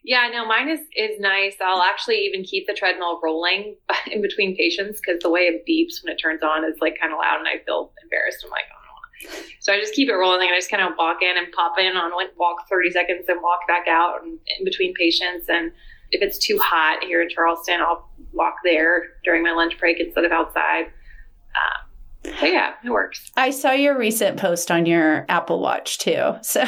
yeah, 0.03 0.29
no, 0.33 0.47
mine 0.47 0.69
is 0.69 0.81
is 0.97 1.21
nice. 1.21 1.57
I'll 1.61 1.83
actually 1.83 2.21
even 2.21 2.43
keep 2.43 2.67
the 2.67 2.73
treadmill 2.73 3.21
rolling 3.23 3.77
in 4.11 4.23
between 4.23 4.57
patients 4.57 5.01
because 5.01 5.21
the 5.23 5.31
way 5.31 5.43
it 5.43 5.65
beeps 5.69 6.03
when 6.03 6.13
it 6.13 6.19
turns 6.19 6.43
on 6.43 6.65
is 6.65 6.77
like 6.81 6.97
kind 7.01 7.13
of 7.13 7.19
loud, 7.19 7.39
and 7.39 7.49
I 7.49 7.63
feel 7.65 7.93
embarrassed. 8.03 8.43
I'm 8.45 8.51
like, 8.51 8.65
oh, 8.73 9.29
no. 9.29 9.37
So 9.61 9.73
I 9.73 9.79
just 9.79 9.95
keep 9.95 10.09
it 10.09 10.15
rolling, 10.15 10.49
and 10.49 10.55
I 10.55 10.59
just 10.59 10.71
kind 10.71 10.83
of 10.83 10.97
walk 10.99 11.19
in 11.23 11.37
and 11.37 11.53
pop 11.53 11.79
in 11.79 11.97
on 11.97 12.13
like 12.17 12.33
walk 12.39 12.69
30 12.69 12.91
seconds 12.91 13.27
and 13.29 13.43
walk 13.43 13.69
back 13.69 13.89
out 13.89 14.23
and 14.23 14.39
in 14.59 14.65
between 14.65 14.95
patients. 14.95 15.47
And 15.49 15.73
if 16.11 16.23
it's 16.23 16.39
too 16.39 16.59
hot 16.61 17.03
here 17.05 17.23
in 17.23 17.29
Charleston, 17.29 17.81
I'll 17.81 18.09
walk 18.33 18.57
there 18.65 19.05
during 19.25 19.43
my 19.43 19.53
lunch 19.53 19.79
break 19.79 20.01
instead 20.01 20.25
of 20.25 20.33
outside. 20.33 20.87
Um, 21.57 22.35
so 22.39 22.47
yeah, 22.47 22.75
it 22.85 22.91
works. 22.91 23.31
I 23.37 23.51
saw 23.51 23.73
your 23.73 23.99
recent 23.99 24.37
post 24.37 24.71
on 24.71 24.87
your 24.87 25.25
Apple 25.29 25.61
Watch 25.61 25.99
too. 25.99 26.35
So 26.43 26.65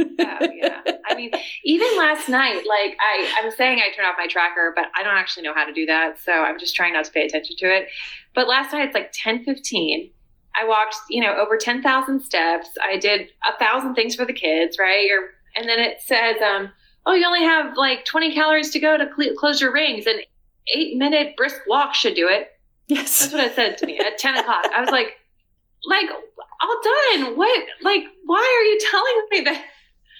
oh, 0.00 0.48
yeah. 0.54 0.80
I 1.08 1.14
mean, 1.14 1.30
even 1.64 1.88
last 1.96 2.28
night, 2.28 2.56
like 2.56 2.96
I, 3.00 3.34
I'm 3.40 3.50
saying 3.50 3.80
I 3.80 3.94
turn 3.94 4.04
off 4.04 4.14
my 4.18 4.26
tracker, 4.26 4.72
but 4.74 4.86
I 4.96 5.02
don't 5.02 5.16
actually 5.16 5.42
know 5.44 5.54
how 5.54 5.64
to 5.64 5.72
do 5.72 5.86
that. 5.86 6.20
So 6.20 6.32
I'm 6.32 6.58
just 6.58 6.74
trying 6.74 6.92
not 6.92 7.04
to 7.06 7.10
pay 7.10 7.24
attention 7.24 7.56
to 7.58 7.66
it. 7.66 7.88
But 8.34 8.48
last 8.48 8.72
night 8.72 8.86
it's 8.86 8.94
like 8.94 9.10
10 9.12 9.44
15. 9.44 10.10
I 10.60 10.66
walked, 10.66 10.96
you 11.08 11.22
know, 11.22 11.36
over 11.36 11.56
10,000 11.56 12.20
steps. 12.20 12.68
I 12.82 12.96
did 12.96 13.28
a 13.48 13.56
thousand 13.58 13.94
things 13.94 14.14
for 14.14 14.24
the 14.24 14.32
kids, 14.32 14.76
right? 14.78 15.08
Or, 15.10 15.30
and 15.56 15.68
then 15.68 15.78
it 15.78 16.00
says, 16.00 16.36
um, 16.42 16.70
oh, 17.08 17.14
you 17.14 17.26
only 17.26 17.42
have 17.42 17.76
like 17.76 18.04
20 18.04 18.34
calories 18.34 18.70
to 18.70 18.78
go 18.78 18.96
to 18.96 19.08
cl- 19.16 19.34
close 19.34 19.60
your 19.60 19.72
rings. 19.72 20.06
An 20.06 20.20
eight 20.74 20.96
minute 20.96 21.36
brisk 21.36 21.60
walk 21.66 21.94
should 21.94 22.14
do 22.14 22.28
it. 22.28 22.52
Yes. 22.86 23.20
That's 23.20 23.32
what 23.32 23.44
it 23.44 23.54
said 23.54 23.78
to 23.78 23.86
me 23.86 23.98
at 23.98 24.18
10 24.18 24.36
o'clock. 24.36 24.64
I 24.74 24.80
was 24.80 24.90
like, 24.90 25.16
like, 25.84 26.08
all 26.60 26.80
done. 26.82 27.36
What, 27.36 27.66
like, 27.82 28.04
why 28.24 28.38
are 28.38 28.64
you 28.64 28.78
telling 28.90 29.26
me 29.30 29.40
that? 29.42 29.64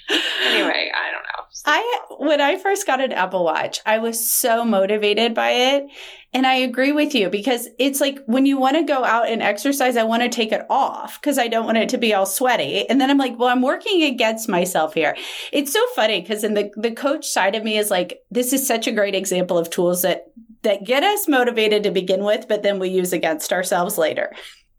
Anyway, 0.08 0.90
I 0.94 1.10
don't 1.10 1.22
know. 1.22 1.44
I 1.64 2.00
when 2.18 2.40
I 2.40 2.56
first 2.58 2.86
got 2.86 3.00
an 3.00 3.12
Apple 3.12 3.44
Watch, 3.44 3.80
I 3.84 3.98
was 3.98 4.30
so 4.30 4.64
motivated 4.64 5.34
by 5.34 5.50
it. 5.50 5.86
And 6.34 6.46
I 6.46 6.56
agree 6.56 6.92
with 6.92 7.14
you 7.14 7.30
because 7.30 7.68
it's 7.78 8.02
like 8.02 8.18
when 8.26 8.44
you 8.44 8.58
want 8.58 8.76
to 8.76 8.82
go 8.82 9.02
out 9.02 9.30
and 9.30 9.42
exercise, 9.42 9.96
I 9.96 10.02
want 10.02 10.22
to 10.22 10.28
take 10.28 10.52
it 10.52 10.66
off 10.68 11.18
because 11.18 11.38
I 11.38 11.48
don't 11.48 11.64
want 11.64 11.78
it 11.78 11.88
to 11.90 11.98
be 11.98 12.12
all 12.12 12.26
sweaty. 12.26 12.86
And 12.86 13.00
then 13.00 13.08
I'm 13.08 13.16
like, 13.16 13.38
well, 13.38 13.48
I'm 13.48 13.62
working 13.62 14.02
against 14.02 14.46
myself 14.46 14.92
here. 14.92 15.16
It's 15.52 15.72
so 15.72 15.80
funny 15.94 16.20
because 16.20 16.44
in 16.44 16.52
the 16.52 16.70
the 16.76 16.92
coach 16.92 17.26
side 17.26 17.54
of 17.54 17.64
me 17.64 17.78
is 17.78 17.90
like, 17.90 18.20
this 18.30 18.52
is 18.52 18.66
such 18.66 18.86
a 18.86 18.92
great 18.92 19.14
example 19.14 19.56
of 19.56 19.70
tools 19.70 20.02
that 20.02 20.26
that 20.62 20.84
get 20.84 21.02
us 21.02 21.28
motivated 21.28 21.82
to 21.84 21.90
begin 21.90 22.24
with, 22.24 22.46
but 22.46 22.62
then 22.62 22.78
we 22.78 22.88
use 22.90 23.12
against 23.12 23.52
ourselves 23.52 23.96
later. 23.96 24.34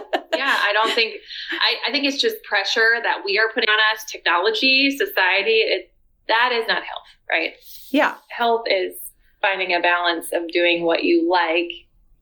I 0.49 0.71
don't 0.73 0.93
think 0.93 1.15
I, 1.51 1.89
I 1.89 1.91
think 1.91 2.05
it's 2.05 2.21
just 2.21 2.43
pressure 2.43 2.95
that 3.01 3.21
we 3.25 3.37
are 3.37 3.49
putting 3.53 3.69
on 3.69 3.79
us, 3.93 4.03
technology, 4.09 4.95
society. 4.97 5.57
It, 5.57 5.91
that 6.27 6.51
is 6.53 6.67
not 6.67 6.83
health, 6.83 7.07
right? 7.29 7.53
Yeah. 7.91 8.15
Health 8.29 8.65
is 8.67 8.95
finding 9.41 9.73
a 9.73 9.79
balance 9.79 10.27
of 10.33 10.47
doing 10.49 10.83
what 10.83 11.03
you 11.03 11.29
like 11.29 11.71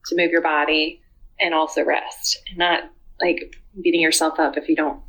to 0.06 0.16
move 0.16 0.30
your 0.30 0.42
body 0.42 1.00
and 1.40 1.54
also 1.54 1.84
rest 1.84 2.40
and 2.48 2.58
not 2.58 2.84
like 3.20 3.56
beating 3.82 4.00
yourself 4.00 4.38
up 4.38 4.56
if 4.56 4.68
you 4.68 4.76
don't 4.76 5.00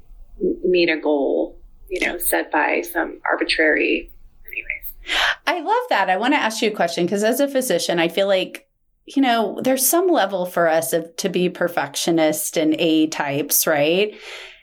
meet 0.64 0.90
a 0.90 0.98
goal, 0.98 1.60
you 1.90 2.06
know, 2.06 2.18
set 2.18 2.52
by 2.52 2.82
some 2.82 3.20
arbitrary 3.30 4.12
anyways. 4.46 5.22
I 5.46 5.62
love 5.62 5.84
that. 5.90 6.10
I 6.10 6.18
want 6.18 6.34
to 6.34 6.40
ask 6.40 6.62
you 6.62 6.70
a 6.70 6.76
question 6.76 7.06
because 7.06 7.24
as 7.24 7.40
a 7.40 7.48
physician, 7.48 8.00
I 8.00 8.08
feel 8.08 8.28
like 8.28 8.67
you 9.08 9.22
know, 9.22 9.58
there's 9.64 9.88
some 9.88 10.08
level 10.08 10.46
for 10.46 10.68
us 10.68 10.92
of, 10.92 11.16
to 11.16 11.30
be 11.30 11.50
perfectionist 11.50 12.58
and 12.58 12.76
A 12.78 13.08
types, 13.08 13.66
right? 13.66 14.14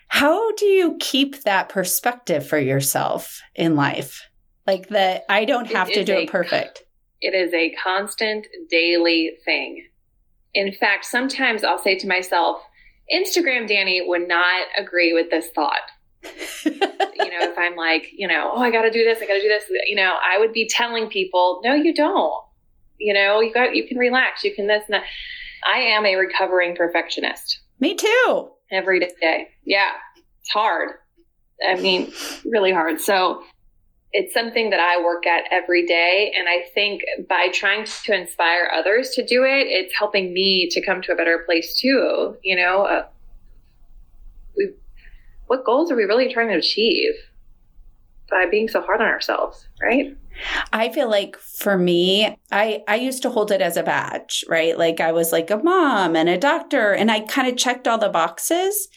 How 0.08 0.52
do 0.52 0.66
you 0.66 0.96
keep 1.00 1.42
that 1.42 1.70
perspective 1.70 2.46
for 2.46 2.58
yourself 2.58 3.40
in 3.54 3.74
life? 3.74 4.22
Like 4.66 4.88
that 4.90 5.24
I 5.30 5.46
don't 5.46 5.66
have 5.72 5.88
it 5.88 5.94
to 5.94 6.04
do 6.04 6.12
a, 6.12 6.20
it 6.20 6.30
perfect. 6.30 6.84
It 7.22 7.34
is 7.34 7.54
a 7.54 7.74
constant 7.82 8.46
daily 8.70 9.32
thing. 9.46 9.86
In 10.52 10.72
fact, 10.72 11.06
sometimes 11.06 11.64
I'll 11.64 11.82
say 11.82 11.98
to 11.98 12.06
myself, 12.06 12.58
Instagram 13.12 13.68
Dani 13.68 14.00
would 14.06 14.28
not 14.28 14.66
agree 14.78 15.14
with 15.14 15.30
this 15.30 15.48
thought. 15.54 15.80
you 16.64 16.70
know, 16.70 17.40
if 17.40 17.58
I'm 17.58 17.76
like, 17.76 18.08
you 18.12 18.28
know, 18.28 18.52
oh, 18.54 18.60
I 18.60 18.70
got 18.70 18.82
to 18.82 18.90
do 18.90 19.04
this, 19.04 19.18
I 19.22 19.26
got 19.26 19.34
to 19.34 19.42
do 19.42 19.48
this, 19.48 19.64
you 19.86 19.96
know, 19.96 20.16
I 20.22 20.38
would 20.38 20.52
be 20.52 20.68
telling 20.68 21.08
people, 21.08 21.60
no, 21.64 21.74
you 21.74 21.94
don't 21.94 22.43
you 22.98 23.12
know, 23.12 23.40
you 23.40 23.52
got 23.52 23.74
you 23.74 23.86
can 23.86 23.98
relax, 23.98 24.44
you 24.44 24.54
can 24.54 24.66
this 24.66 24.84
and 24.86 24.94
that. 24.94 25.04
I 25.66 25.78
am 25.78 26.04
a 26.04 26.16
recovering 26.16 26.76
perfectionist. 26.76 27.60
Me 27.80 27.94
too. 27.94 28.50
Every 28.70 29.00
day. 29.00 29.48
Yeah. 29.64 29.92
It's 30.40 30.50
hard. 30.50 30.90
I 31.66 31.80
mean, 31.80 32.12
really 32.44 32.72
hard. 32.72 33.00
So 33.00 33.42
it's 34.12 34.32
something 34.32 34.70
that 34.70 34.80
I 34.80 35.02
work 35.02 35.26
at 35.26 35.44
every 35.50 35.86
day. 35.86 36.32
And 36.38 36.48
I 36.48 36.64
think 36.72 37.02
by 37.28 37.48
trying 37.52 37.84
to 37.84 38.14
inspire 38.14 38.70
others 38.72 39.10
to 39.10 39.24
do 39.24 39.42
it, 39.42 39.66
it's 39.68 39.94
helping 39.96 40.32
me 40.32 40.68
to 40.70 40.84
come 40.84 41.02
to 41.02 41.12
a 41.12 41.16
better 41.16 41.42
place 41.46 41.78
too. 41.78 42.36
You 42.42 42.56
know, 42.56 42.82
uh, 42.82 43.06
we, 44.56 44.70
what 45.46 45.64
goals 45.64 45.90
are 45.90 45.96
we 45.96 46.04
really 46.04 46.32
trying 46.32 46.48
to 46.48 46.58
achieve 46.58 47.14
by 48.30 48.46
being 48.50 48.68
so 48.68 48.80
hard 48.80 49.00
on 49.00 49.06
ourselves, 49.06 49.66
right? 49.82 50.16
I 50.72 50.90
feel 50.90 51.08
like 51.08 51.36
for 51.36 51.78
me, 51.78 52.36
I, 52.50 52.82
I 52.88 52.96
used 52.96 53.22
to 53.22 53.30
hold 53.30 53.50
it 53.50 53.60
as 53.60 53.76
a 53.76 53.82
badge, 53.82 54.44
right? 54.48 54.76
Like 54.76 55.00
I 55.00 55.12
was 55.12 55.32
like 55.32 55.50
a 55.50 55.58
mom 55.58 56.16
and 56.16 56.28
a 56.28 56.38
doctor 56.38 56.92
and 56.92 57.10
I 57.10 57.20
kind 57.20 57.48
of 57.48 57.56
checked 57.56 57.86
all 57.86 57.98
the 57.98 58.08
boxes. 58.08 58.88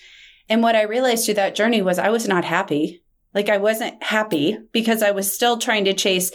And 0.49 0.63
what 0.63 0.75
I 0.75 0.83
realized 0.83 1.25
through 1.25 1.35
that 1.35 1.55
journey 1.55 1.81
was 1.81 1.99
I 1.99 2.09
was 2.09 2.27
not 2.27 2.45
happy. 2.45 3.03
Like 3.33 3.49
I 3.49 3.57
wasn't 3.57 4.01
happy 4.01 4.57
because 4.71 5.03
I 5.03 5.11
was 5.11 5.33
still 5.33 5.57
trying 5.57 5.85
to 5.85 5.93
chase 5.93 6.31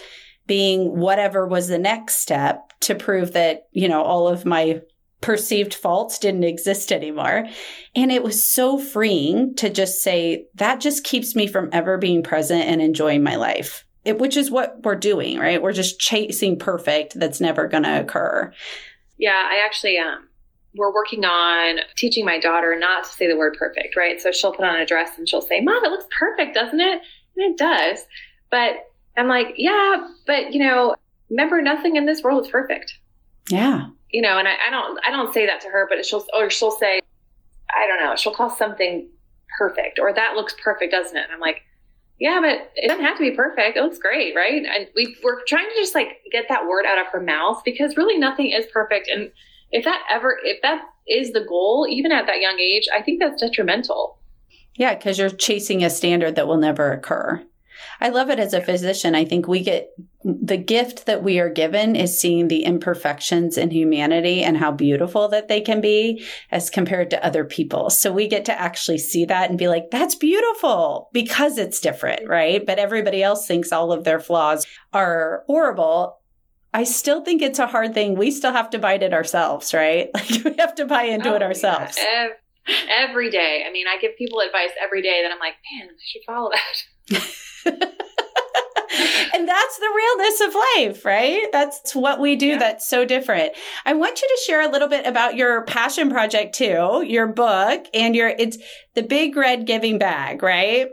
being 0.47 0.99
whatever 0.99 1.47
was 1.47 1.68
the 1.68 1.78
next 1.78 2.18
step 2.18 2.73
to 2.80 2.94
prove 2.94 3.32
that, 3.32 3.68
you 3.73 3.88
know, 3.88 4.02
all 4.02 4.28
of 4.28 4.44
my 4.44 4.82
perceived 5.21 5.73
faults 5.73 6.18
didn't 6.18 6.44
exist 6.44 6.92
anymore. 6.92 7.47
And 7.94 8.11
it 8.11 8.25
was 8.25 8.44
so 8.44 8.76
freeing 8.76 9.54
to 9.56 9.71
just 9.71 10.02
say, 10.02 10.47
that 10.56 10.80
just 10.80 11.04
keeps 11.04 11.37
me 11.37 11.47
from 11.47 11.71
ever 11.73 11.97
being 11.97 12.23
present 12.23 12.62
and 12.62 12.82
enjoying 12.82 13.23
my 13.23 13.37
life 13.37 13.85
it, 14.04 14.18
which 14.18 14.37
is 14.37 14.50
what 14.50 14.82
we're 14.82 14.97
doing, 14.97 15.38
right? 15.38 15.62
We're 15.62 15.73
just 15.73 16.00
chasing 16.00 16.59
perfect 16.59 17.18
that's 17.18 17.40
never 17.40 17.68
going 17.68 17.85
to 17.85 18.00
occur. 18.00 18.52
Yeah, 19.18 19.49
I 19.49 19.64
actually 19.64 19.99
um 19.99 20.28
we're 20.75 20.92
working 20.92 21.25
on 21.25 21.80
teaching 21.97 22.25
my 22.25 22.40
daughter 22.40 22.75
not 22.78 23.04
to 23.04 23.11
say 23.11 23.28
the 23.28 23.37
word 23.37 23.56
perfect, 23.59 23.94
right? 23.94 24.21
So 24.21 24.32
she'll 24.32 24.54
put 24.54 24.64
on 24.64 24.80
a 24.80 24.87
dress 24.87 25.18
and 25.18 25.28
she'll 25.28 25.42
say, 25.42 25.61
"Mom, 25.61 25.85
it 25.85 25.90
looks 25.90 26.06
perfect, 26.18 26.54
doesn't 26.54 26.80
it?" 26.80 27.02
And 27.37 27.52
it 27.52 27.59
does. 27.59 28.00
But 28.50 28.87
I'm 29.16 29.28
like, 29.28 29.54
"Yeah, 29.56 30.09
but 30.26 30.52
you 30.52 30.61
know, 30.61 30.97
remember 31.30 31.61
nothing 31.61 31.97
in 31.97 32.06
this 32.06 32.23
world 32.23 32.44
is 32.44 32.50
perfect." 32.50 32.99
Yeah. 33.50 33.88
You 34.11 34.23
know, 34.23 34.38
and 34.38 34.49
I, 34.49 34.56
I 34.66 34.71
don't 34.71 34.99
I 35.06 35.11
don't 35.11 35.32
say 35.32 35.47
that 35.47 35.61
to 35.62 35.68
her, 35.68 35.87
but 35.88 36.04
she'll 36.04 36.25
or 36.35 36.50
she'll 36.50 36.71
say, 36.71 37.00
I 37.71 37.87
don't 37.87 38.00
know, 38.00 38.16
she'll 38.16 38.35
call 38.35 38.50
something 38.50 39.09
perfect 39.59 39.99
or 39.99 40.12
that 40.12 40.35
looks 40.35 40.54
perfect, 40.62 40.92
doesn't 40.92 41.16
it? 41.16 41.25
And 41.25 41.32
I'm 41.32 41.40
like, 41.40 41.62
yeah, 42.22 42.38
but 42.40 42.70
it 42.76 42.86
doesn't 42.86 43.04
have 43.04 43.18
to 43.18 43.28
be 43.28 43.32
perfect. 43.32 43.76
It 43.76 43.82
looks 43.82 43.98
great, 43.98 44.36
right? 44.36 44.62
And 44.64 44.86
we, 44.94 45.16
we're 45.24 45.42
trying 45.44 45.68
to 45.68 45.74
just 45.74 45.92
like 45.92 46.20
get 46.30 46.44
that 46.48 46.68
word 46.68 46.86
out 46.86 47.04
of 47.04 47.08
her 47.08 47.20
mouth 47.20 47.62
because 47.64 47.96
really 47.96 48.16
nothing 48.16 48.52
is 48.52 48.64
perfect. 48.72 49.08
And 49.08 49.32
if 49.72 49.84
that 49.84 50.04
ever, 50.08 50.38
if 50.44 50.62
that 50.62 50.84
is 51.08 51.32
the 51.32 51.44
goal, 51.44 51.84
even 51.90 52.12
at 52.12 52.26
that 52.26 52.40
young 52.40 52.60
age, 52.60 52.86
I 52.94 53.02
think 53.02 53.18
that's 53.18 53.42
detrimental. 53.42 54.20
Yeah, 54.76 54.94
because 54.94 55.18
you're 55.18 55.30
chasing 55.30 55.82
a 55.82 55.90
standard 55.90 56.36
that 56.36 56.46
will 56.46 56.58
never 56.58 56.92
occur. 56.92 57.44
I 58.00 58.08
love 58.08 58.30
it 58.30 58.38
as 58.38 58.54
a 58.54 58.60
physician. 58.60 59.14
I 59.14 59.24
think 59.24 59.46
we 59.46 59.60
get 59.60 59.90
the 60.24 60.56
gift 60.56 61.06
that 61.06 61.22
we 61.22 61.38
are 61.40 61.48
given 61.48 61.96
is 61.96 62.20
seeing 62.20 62.48
the 62.48 62.64
imperfections 62.64 63.58
in 63.58 63.70
humanity 63.70 64.42
and 64.42 64.56
how 64.56 64.70
beautiful 64.70 65.28
that 65.28 65.48
they 65.48 65.60
can 65.60 65.80
be 65.80 66.24
as 66.50 66.70
compared 66.70 67.10
to 67.10 67.24
other 67.24 67.44
people. 67.44 67.90
So 67.90 68.12
we 68.12 68.28
get 68.28 68.44
to 68.44 68.60
actually 68.60 68.98
see 68.98 69.24
that 69.24 69.50
and 69.50 69.58
be 69.58 69.68
like, 69.68 69.90
that's 69.90 70.14
beautiful 70.14 71.08
because 71.12 71.58
it's 71.58 71.80
different, 71.80 72.28
right? 72.28 72.64
But 72.64 72.78
everybody 72.78 73.22
else 73.22 73.46
thinks 73.46 73.72
all 73.72 73.92
of 73.92 74.04
their 74.04 74.20
flaws 74.20 74.66
are 74.92 75.42
horrible. 75.46 76.18
I 76.74 76.84
still 76.84 77.24
think 77.24 77.42
it's 77.42 77.58
a 77.58 77.66
hard 77.66 77.92
thing. 77.92 78.16
We 78.16 78.30
still 78.30 78.52
have 78.52 78.70
to 78.70 78.78
bite 78.78 79.02
it 79.02 79.12
ourselves, 79.12 79.74
right? 79.74 80.08
Like 80.14 80.44
we 80.44 80.54
have 80.58 80.74
to 80.76 80.86
buy 80.86 81.04
into 81.04 81.32
oh, 81.32 81.34
it 81.34 81.42
ourselves. 81.42 81.98
Yeah. 81.98 82.28
Every 82.88 83.31
day. 83.31 83.64
I 83.66 83.73
mean, 83.73 83.87
I 83.87 83.99
give 84.00 84.16
people 84.16 84.40
advice 84.40 84.71
every 84.83 85.02
day 85.02 85.23
that 85.23 85.31
I'm 85.33 85.38
like, 85.38 85.54
man, 85.73 85.90
I 85.90 85.92
should 86.04 86.23
follow 86.26 86.50
that. 86.50 86.83
and 89.35 89.49
that's 89.49 89.78
the 89.78 89.92
realness 89.97 90.40
of 90.40 90.54
life, 90.76 91.04
right? 91.04 91.47
That's 91.50 91.95
what 91.95 92.21
we 92.21 92.37
do 92.37 92.47
yeah. 92.49 92.59
that's 92.59 92.88
so 92.88 93.04
different. 93.04 93.52
I 93.85 93.95
want 93.95 94.21
you 94.21 94.28
to 94.28 94.40
share 94.47 94.62
a 94.62 94.71
little 94.71 94.88
bit 94.88 95.07
about 95.07 95.37
your 95.37 95.64
passion 95.64 96.11
project 96.11 96.54
too, 96.54 97.02
your 97.07 97.26
book 97.26 97.87
and 97.95 98.14
your 98.14 98.28
it's 98.28 98.59
the 98.95 99.02
big 99.02 99.35
red 99.37 99.66
giving 99.66 99.99
bag, 99.99 100.42
right? 100.42 100.88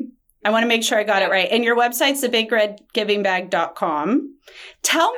I 0.45 0.51
want 0.51 0.63
to 0.63 0.67
make 0.67 0.83
sure 0.83 0.97
I 0.97 1.03
got 1.03 1.21
yeah. 1.21 1.27
it 1.27 1.31
right. 1.31 1.49
And 1.51 1.65
your 1.65 1.75
website's 1.75 2.23
thebigredgivingbag.com. 2.23 4.35
Tell 4.81 5.13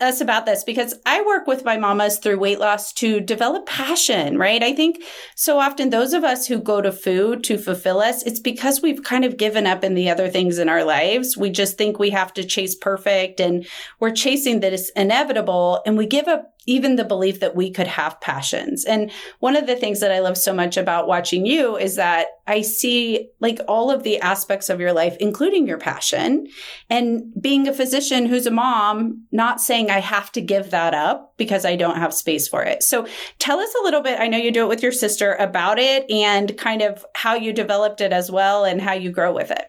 us 0.00 0.20
about 0.20 0.44
this 0.44 0.64
because 0.64 0.94
I 1.06 1.22
work 1.22 1.46
with 1.46 1.64
my 1.64 1.76
mamas 1.76 2.18
through 2.18 2.38
weight 2.38 2.58
loss 2.58 2.92
to 2.94 3.20
develop 3.20 3.64
passion, 3.64 4.38
right? 4.38 4.62
I 4.62 4.74
think 4.74 5.02
so 5.36 5.60
often 5.60 5.90
those 5.90 6.12
of 6.12 6.24
us 6.24 6.46
who 6.46 6.58
go 6.58 6.80
to 6.80 6.90
food 6.90 7.44
to 7.44 7.56
fulfill 7.56 8.00
us, 8.00 8.24
it's 8.24 8.40
because 8.40 8.82
we've 8.82 9.04
kind 9.04 9.24
of 9.24 9.36
given 9.36 9.66
up 9.66 9.84
in 9.84 9.94
the 9.94 10.10
other 10.10 10.28
things 10.28 10.58
in 10.58 10.68
our 10.68 10.84
lives. 10.84 11.36
We 11.36 11.50
just 11.50 11.78
think 11.78 11.98
we 11.98 12.10
have 12.10 12.34
to 12.34 12.44
chase 12.44 12.74
perfect 12.74 13.38
and 13.38 13.66
we're 14.00 14.10
chasing 14.10 14.60
that 14.60 14.72
it's 14.72 14.90
inevitable 14.90 15.80
and 15.86 15.96
we 15.96 16.06
give 16.06 16.26
up 16.26 16.54
even 16.66 16.96
the 16.96 17.04
belief 17.04 17.40
that 17.40 17.54
we 17.54 17.70
could 17.70 17.86
have 17.86 18.20
passions. 18.20 18.84
And 18.84 19.10
one 19.40 19.56
of 19.56 19.66
the 19.66 19.76
things 19.76 20.00
that 20.00 20.12
I 20.12 20.20
love 20.20 20.38
so 20.38 20.54
much 20.54 20.76
about 20.76 21.06
watching 21.06 21.44
you 21.46 21.76
is 21.76 21.96
that 21.96 22.28
I 22.46 22.62
see 22.62 23.30
like 23.40 23.60
all 23.68 23.90
of 23.90 24.02
the 24.02 24.18
aspects 24.20 24.68
of 24.68 24.80
your 24.80 24.92
life, 24.92 25.16
including 25.20 25.66
your 25.66 25.78
passion 25.78 26.46
and 26.88 27.32
being 27.40 27.68
a 27.68 27.72
physician 27.72 28.26
who's 28.26 28.46
a 28.46 28.50
mom 28.50 29.03
mom, 29.04 29.26
not 29.32 29.60
saying 29.60 29.90
I 29.90 30.00
have 30.00 30.32
to 30.32 30.40
give 30.40 30.70
that 30.70 30.94
up 30.94 31.34
because 31.36 31.64
I 31.64 31.76
don't 31.76 31.96
have 31.96 32.14
space 32.14 32.48
for 32.48 32.62
it. 32.62 32.82
So 32.82 33.06
tell 33.38 33.58
us 33.58 33.74
a 33.80 33.84
little 33.84 34.00
bit. 34.00 34.20
I 34.20 34.28
know 34.28 34.38
you 34.38 34.50
do 34.50 34.64
it 34.64 34.68
with 34.68 34.82
your 34.82 34.92
sister 34.92 35.34
about 35.34 35.78
it 35.78 36.10
and 36.10 36.56
kind 36.58 36.82
of 36.82 37.04
how 37.14 37.34
you 37.34 37.52
developed 37.52 38.00
it 38.00 38.12
as 38.12 38.30
well 38.30 38.64
and 38.64 38.80
how 38.80 38.92
you 38.92 39.10
grow 39.10 39.32
with 39.32 39.50
it. 39.50 39.66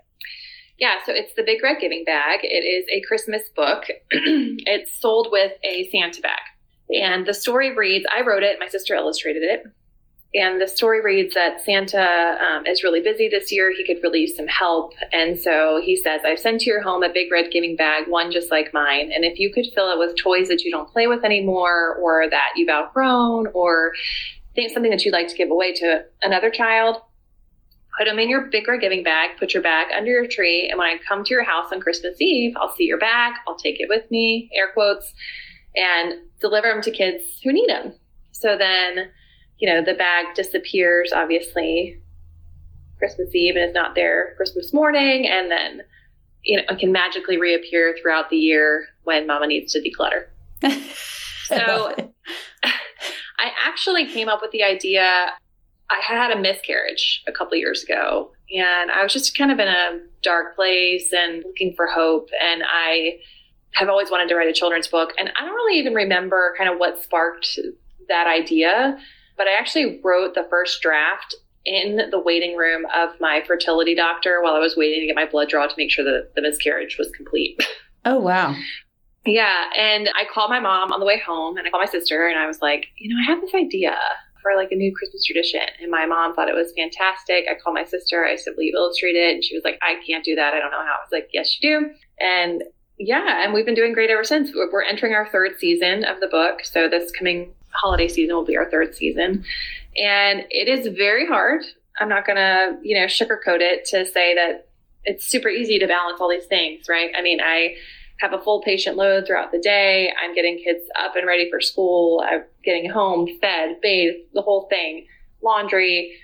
Yeah, 0.78 0.98
so 1.06 1.14
it's 1.14 1.34
the 1.36 1.44
Big 1.44 1.64
Red 1.64 1.78
Giving 1.80 2.04
Bag. 2.04 2.40
It 2.44 2.66
is 2.66 2.86
a 2.92 3.02
Christmas 3.08 3.44
book. 3.56 3.86
it's 4.12 4.94
sold 5.00 5.30
with 5.32 5.54
a 5.64 5.90
Santa 5.90 6.22
bag. 6.22 6.42
And 6.90 7.26
the 7.26 7.34
story 7.34 7.76
reads 7.76 8.06
I 8.14 8.22
wrote 8.22 8.44
it, 8.44 8.60
my 8.60 8.68
sister 8.68 8.94
illustrated 8.94 9.44
it. 9.44 9.64
And 10.36 10.62
the 10.62 10.68
story 10.68 11.02
reads 11.02 11.34
that 11.34 11.64
Santa 11.64 12.38
um, 12.46 12.66
is 12.68 12.84
really 12.84 13.00
busy 13.00 13.30
this 13.30 13.54
year. 13.54 13.72
He 13.72 13.86
could 13.86 14.04
really 14.04 14.20
use 14.20 14.36
some 14.36 14.48
help. 14.48 14.94
And 15.14 15.40
so 15.40 15.82
he 15.82 15.96
says, 15.96 16.22
I've 16.26 16.40
sent 16.40 16.60
to 16.62 16.70
your 16.70 16.82
home 16.82 17.04
a 17.04 17.10
big 17.10 17.32
red 17.32 17.52
giving 17.52 17.78
bag, 17.78 18.10
one 18.10 18.32
just 18.34 18.52
like 18.52 18.74
mine. 18.74 19.12
And 19.16 19.24
if 19.24 19.40
you 19.40 19.52
could 19.54 19.66
fill 19.74 19.90
it 19.92 19.98
with 19.98 20.18
toys 20.18 20.50
that 20.50 20.64
you 20.64 20.72
don't 20.72 20.90
play 20.90 21.08
with 21.08 21.24
anymore, 21.24 21.96
or 22.02 22.30
that 22.30 22.50
you've 22.58 22.70
outgrown, 22.70 23.48
or 23.54 23.94
think 24.56 24.74
something 24.74 24.92
that 24.92 25.06
you'd 25.06 25.14
like 25.14 25.30
to 25.30 25.36
give 25.36 25.50
away 25.50 25.74
to 25.76 26.04
another 26.22 26.50
child, 26.50 26.98
put 27.98 28.06
them 28.06 28.20
in 28.20 28.28
your 28.28 28.50
big 28.52 28.68
red 28.68 28.82
giving 28.82 29.04
bag, 29.04 29.38
put 29.40 29.54
your 29.54 29.64
bag 29.64 29.88
under 29.96 30.12
your 30.12 30.28
tree. 30.28 30.68
And 30.70 30.78
when 30.78 30.88
I 30.88 30.98
come 31.08 31.24
to 31.24 31.30
your 31.30 31.46
house 31.46 31.72
on 31.72 31.80
Christmas 31.80 32.20
Eve, 32.20 32.56
I'll 32.58 32.76
see 32.76 32.84
your 32.84 33.00
bag, 33.00 33.36
I'll 33.48 33.56
take 33.56 33.80
it 33.80 33.88
with 33.88 34.12
me, 34.12 34.50
air 34.54 34.72
quotes, 34.74 35.14
and 35.78 36.16
deliver 36.42 36.68
them 36.68 36.82
to 36.82 36.92
kids 36.92 37.24
who 37.42 37.54
need 37.54 37.70
them. 37.70 37.94
So 38.32 38.58
then, 38.58 39.12
you 39.58 39.72
know, 39.72 39.84
the 39.84 39.94
bag 39.94 40.36
disappears, 40.36 41.12
obviously, 41.14 42.02
Christmas 42.98 43.34
Eve 43.34 43.56
and 43.56 43.70
is 43.70 43.74
not 43.74 43.96
there 43.96 44.34
Christmas 44.38 44.74
morning. 44.74 45.28
And 45.28 45.52
then, 45.52 45.82
you 46.44 46.58
know, 46.58 46.64
it 46.70 46.80
can 46.80 46.92
magically 46.92 47.38
reappear 47.38 47.96
throughout 48.02 48.30
the 48.30 48.38
year 48.38 48.88
when 49.04 49.28
mama 49.28 49.48
needs 49.48 49.74
to 49.74 49.82
declutter. 49.82 50.28
so 51.46 51.96
I 52.64 53.52
actually 53.66 54.08
came 54.08 54.30
up 54.30 54.42
with 54.42 54.52
the 54.52 54.64
idea. 54.64 55.04
I 55.90 56.02
had 56.02 56.32
a 56.32 56.40
miscarriage 56.40 57.24
a 57.28 57.32
couple 57.32 57.58
years 57.58 57.84
ago, 57.84 58.32
and 58.56 58.92
I 58.92 59.04
was 59.04 59.14
just 59.14 59.38
kind 59.38 59.52
of 59.52 59.60
in 59.60 59.68
a 59.68 60.00
dark 60.22 60.56
place 60.56 61.14
and 61.14 61.44
looking 61.46 61.74
for 61.76 61.86
hope. 61.86 62.30
And 62.42 62.64
I 62.64 63.20
have 63.74 63.90
always 63.90 64.10
wanted 64.10 64.30
to 64.30 64.36
write 64.36 64.48
a 64.48 64.54
children's 64.54 64.88
book. 64.88 65.12
And 65.20 65.32
I 65.38 65.46
don't 65.46 65.54
really 65.54 65.78
even 65.78 65.94
remember 65.94 66.56
kind 66.58 66.70
of 66.70 66.78
what 66.78 67.02
sparked 67.04 67.60
that 68.08 68.26
idea, 68.28 68.98
but 69.38 69.48
I 69.48 69.54
actually 69.54 70.00
wrote 70.04 70.36
the 70.36 70.48
first 70.50 70.82
draft 70.82 71.36
in 71.66 72.10
the 72.12 72.20
waiting 72.20 72.56
room 72.56 72.86
of 72.96 73.10
my 73.20 73.44
fertility 73.46 73.96
doctor 73.96 74.42
while 74.42 74.54
I 74.54 74.60
was 74.60 74.78
waiting 74.78 75.02
to 75.02 75.08
get 75.08 75.16
my 75.16 75.26
blood 75.26 75.50
draw 75.50 75.66
to 75.66 75.74
make 75.78 75.92
sure 75.92 76.06
that 76.06 76.32
the 76.36 76.42
miscarriage 76.42 76.98
was 76.98 77.10
complete. 77.12 77.62
Oh, 78.08 78.20
wow. 78.20 78.56
yeah. 79.26 79.64
And 79.76 80.10
I 80.10 80.26
called 80.32 80.52
my 80.52 80.60
mom 80.60 80.92
on 80.92 81.00
the 81.00 81.08
way 81.08 81.20
home 81.20 81.58
and 81.58 81.66
I 81.66 81.72
called 81.72 81.82
my 81.82 81.90
sister 81.90 82.28
and 82.28 82.38
I 82.38 82.46
was 82.46 82.62
like, 82.62 82.86
you 83.00 83.10
know, 83.10 83.20
I 83.20 83.26
have 83.26 83.42
this 83.42 83.56
idea 83.56 83.98
for 84.44 84.56
like 84.56 84.72
a 84.72 84.76
new 84.76 84.94
Christmas 84.96 85.26
tradition. 85.26 85.62
And 85.82 85.90
my 85.90 86.06
mom 86.06 86.36
thought 86.36 86.48
it 86.48 86.54
was 86.54 86.72
fantastic. 86.78 87.46
I 87.50 87.56
called 87.56 87.74
my 87.74 87.84
sister. 87.84 88.24
I 88.24 88.36
said, 88.36 88.54
Will 88.56 88.66
you 88.66 88.76
illustrate 88.78 89.16
it? 89.16 89.34
And 89.34 89.44
she 89.44 89.56
was 89.56 89.64
like, 89.64 89.80
I 89.82 89.96
can't 90.06 90.24
do 90.24 90.36
that. 90.36 90.54
I 90.54 90.60
don't 90.60 90.70
know 90.70 90.86
how. 90.86 90.94
I 90.94 91.02
was 91.02 91.12
like, 91.12 91.30
Yes, 91.34 91.58
you 91.60 91.80
do. 91.80 91.90
And 92.20 92.64
yeah, 93.00 93.44
and 93.44 93.56
we've 93.56 93.66
been 93.66 93.74
doing 93.74 93.94
great 93.94 94.12
ever 94.12 94.24
since. 94.24 94.52
We're 94.54 94.84
entering 94.84 95.14
our 95.14 95.28
third 95.28 95.58
season 95.58 96.06
of 96.06 96.20
the 96.20 96.28
book. 96.28 96.64
So 96.64 96.88
this 96.88 97.12
coming 97.12 97.55
holiday 97.76 98.08
season 98.08 98.36
will 98.36 98.46
be 98.46 98.58
our 98.58 98.70
third 98.70 98.96
season. 98.96 99.46
And 99.98 100.46
it 100.50 100.68
is 100.68 100.88
very 100.96 101.26
hard. 101.26 101.64
I'm 102.00 102.10
not 102.10 102.26
going 102.26 102.38
to, 102.38 102.78
you 102.84 103.00
know, 103.00 103.06
sugarcoat 103.06 103.62
it 103.62 103.86
to 103.86 104.06
say 104.06 104.36
that 104.36 104.68
it's 105.06 105.26
super 105.26 105.50
easy 105.50 105.80
to 105.80 105.88
balance 105.88 106.20
all 106.20 106.30
these 106.30 106.46
things, 106.46 106.90
right? 106.90 107.12
I 107.16 107.22
mean, 107.22 107.40
I 107.42 107.76
have 108.20 108.34
a 108.34 108.42
full 108.42 108.62
patient 108.62 108.98
load 108.98 109.26
throughout 109.28 109.52
the 109.52 109.60
day. 109.60 110.12
I'm 110.22 110.34
getting 110.34 110.58
kids 110.58 110.84
up 111.00 111.16
and 111.16 111.28
ready 111.28 111.50
for 111.50 111.62
school. 111.62 112.24
I'm 112.26 112.44
getting 112.64 112.90
home, 112.90 113.28
fed, 113.40 113.78
bathed, 113.82 114.18
the 114.34 114.42
whole 114.42 114.68
thing, 114.70 115.06
laundry. 115.42 116.18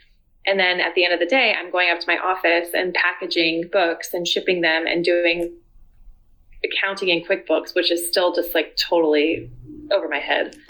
And 0.46 0.60
then 0.60 0.79
at 0.79 0.96
the 0.96 1.05
end 1.05 1.13
of 1.13 1.20
the 1.20 1.25
day, 1.25 1.53
I'm 1.58 1.72
going 1.72 1.89
up 1.91 2.00
to 2.00 2.08
my 2.08 2.17
office 2.17 2.70
and 2.74 2.93
packaging 2.93 3.70
books 3.72 4.13
and 4.13 4.27
shipping 4.27 4.62
them 4.62 4.88
and 4.88 5.03
doing 5.03 5.53
accounting 6.63 7.10
in 7.10 7.24
QuickBooks, 7.24 7.75
which 7.75 7.91
is 7.91 8.08
still 8.08 8.34
just 8.34 8.55
like 8.55 8.75
totally 8.77 9.50
over 9.91 10.08
my 10.08 10.20
head. 10.20 10.55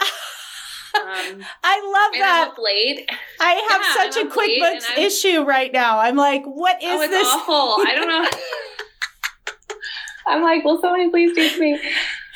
Um, 0.94 1.44
I 1.64 1.80
love 1.80 2.20
that. 2.20 2.54
late. 2.58 3.10
I 3.40 3.52
have 3.70 3.80
yeah, 3.82 4.10
such 4.10 4.16
I'm 4.18 4.30
a 4.30 4.34
QuickBooks 4.34 4.98
issue 4.98 5.42
right 5.42 5.72
now. 5.72 5.98
I'm 5.98 6.16
like, 6.16 6.44
what 6.44 6.82
is 6.82 7.00
oh, 7.00 7.08
this? 7.08 7.28
Awful. 7.28 7.86
I 7.86 7.94
don't 7.94 8.08
know. 8.08 8.28
I'm 10.26 10.42
like, 10.42 10.64
will 10.64 10.80
someone 10.80 11.10
please 11.10 11.34
teach 11.34 11.58
me? 11.58 11.80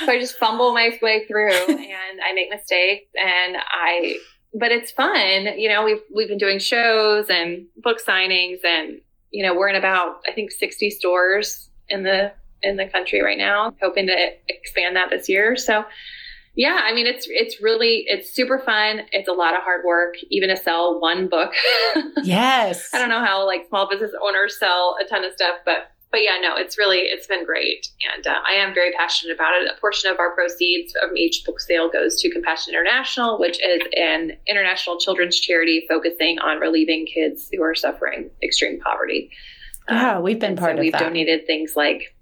So 0.01 0.13
I 0.13 0.19
just 0.19 0.37
fumble 0.37 0.75
my 0.75 0.99
way 1.01 1.25
through 1.27 1.53
and 1.53 2.21
I 2.25 2.33
make 2.35 2.51
mistakes 2.51 3.09
and 3.15 3.57
I 3.57 4.19
but 4.59 4.73
it's 4.73 4.91
fun. 4.91 5.59
You 5.59 5.69
know, 5.69 5.85
we've 5.85 6.01
we've 6.15 6.29
been 6.29 6.39
doing 6.39 6.59
shows 6.59 7.27
and 7.29 7.67
book 7.77 7.99
signings 8.07 8.65
and 8.65 9.01
you 9.31 9.45
know, 9.45 9.55
we're 9.55 9.69
in 9.69 9.77
about 9.77 10.21
I 10.27 10.33
think 10.33 10.51
60 10.51 10.91
stores 10.91 11.71
in 11.89 12.03
the 12.03 12.33
in 12.63 12.77
the 12.77 12.87
country 12.87 13.23
right 13.23 13.39
now, 13.39 13.75
hoping 13.81 14.07
to 14.07 14.29
expand 14.49 14.97
that 14.97 15.11
this 15.11 15.29
year. 15.29 15.57
So 15.57 15.85
yeah, 16.57 16.81
I 16.85 16.95
mean 16.95 17.07
it's 17.07 17.27
it's 17.29 17.63
really 17.63 18.05
it's 18.09 18.33
super 18.33 18.59
fun. 18.59 19.03
It's 19.13 19.29
a 19.29 19.33
lot 19.33 19.55
of 19.55 19.63
hard 19.63 19.85
work 19.85 20.15
even 20.31 20.49
to 20.49 20.57
sell 20.57 21.01
one 21.01 21.29
book. 21.29 21.53
Yes. 22.23 22.89
I 22.93 22.99
don't 22.99 23.11
know 23.11 23.25
how 23.25 23.47
like 23.47 23.69
small 23.69 23.89
business 23.89 24.11
owners 24.21 24.59
sell 24.59 24.97
a 25.01 25.09
ton 25.09 25.25
of 25.25 25.33
stuff, 25.35 25.59
but 25.65 25.91
but 26.11 26.23
yeah, 26.23 26.39
no, 26.41 26.57
it's 26.57 26.79
really 26.79 26.99
it's 26.99 27.27
been 27.27 27.45
great, 27.45 27.89
and 28.15 28.27
uh, 28.27 28.39
I 28.49 28.55
am 28.55 28.73
very 28.73 28.93
passionate 28.93 29.35
about 29.35 29.53
it. 29.61 29.71
A 29.71 29.81
portion 29.81 30.11
of 30.11 30.19
our 30.19 30.35
proceeds 30.35 30.93
from 30.93 31.17
each 31.17 31.43
book 31.45 31.61
sale 31.61 31.91
goes 31.91 32.21
to 32.23 32.31
Compassion 32.31 32.73
International, 32.73 33.39
which 33.39 33.63
is 33.63 33.83
an 33.97 34.33
international 34.49 34.99
children's 34.99 35.39
charity 35.39 35.85
focusing 35.89 36.39
on 36.39 36.59
relieving 36.59 37.07
kids 37.13 37.49
who 37.53 37.63
are 37.63 37.75
suffering 37.75 38.31
extreme 38.43 38.81
poverty. 38.81 39.31
Yeah, 39.91 40.17
um, 40.17 40.23
we've 40.23 40.39
been 40.39 40.57
part 40.57 40.71
so 40.71 40.75
of 40.75 40.81
we've 40.81 40.93
that. 40.93 41.03
We've 41.03 41.09
donated 41.09 41.47
things 41.47 41.75
like 41.77 42.17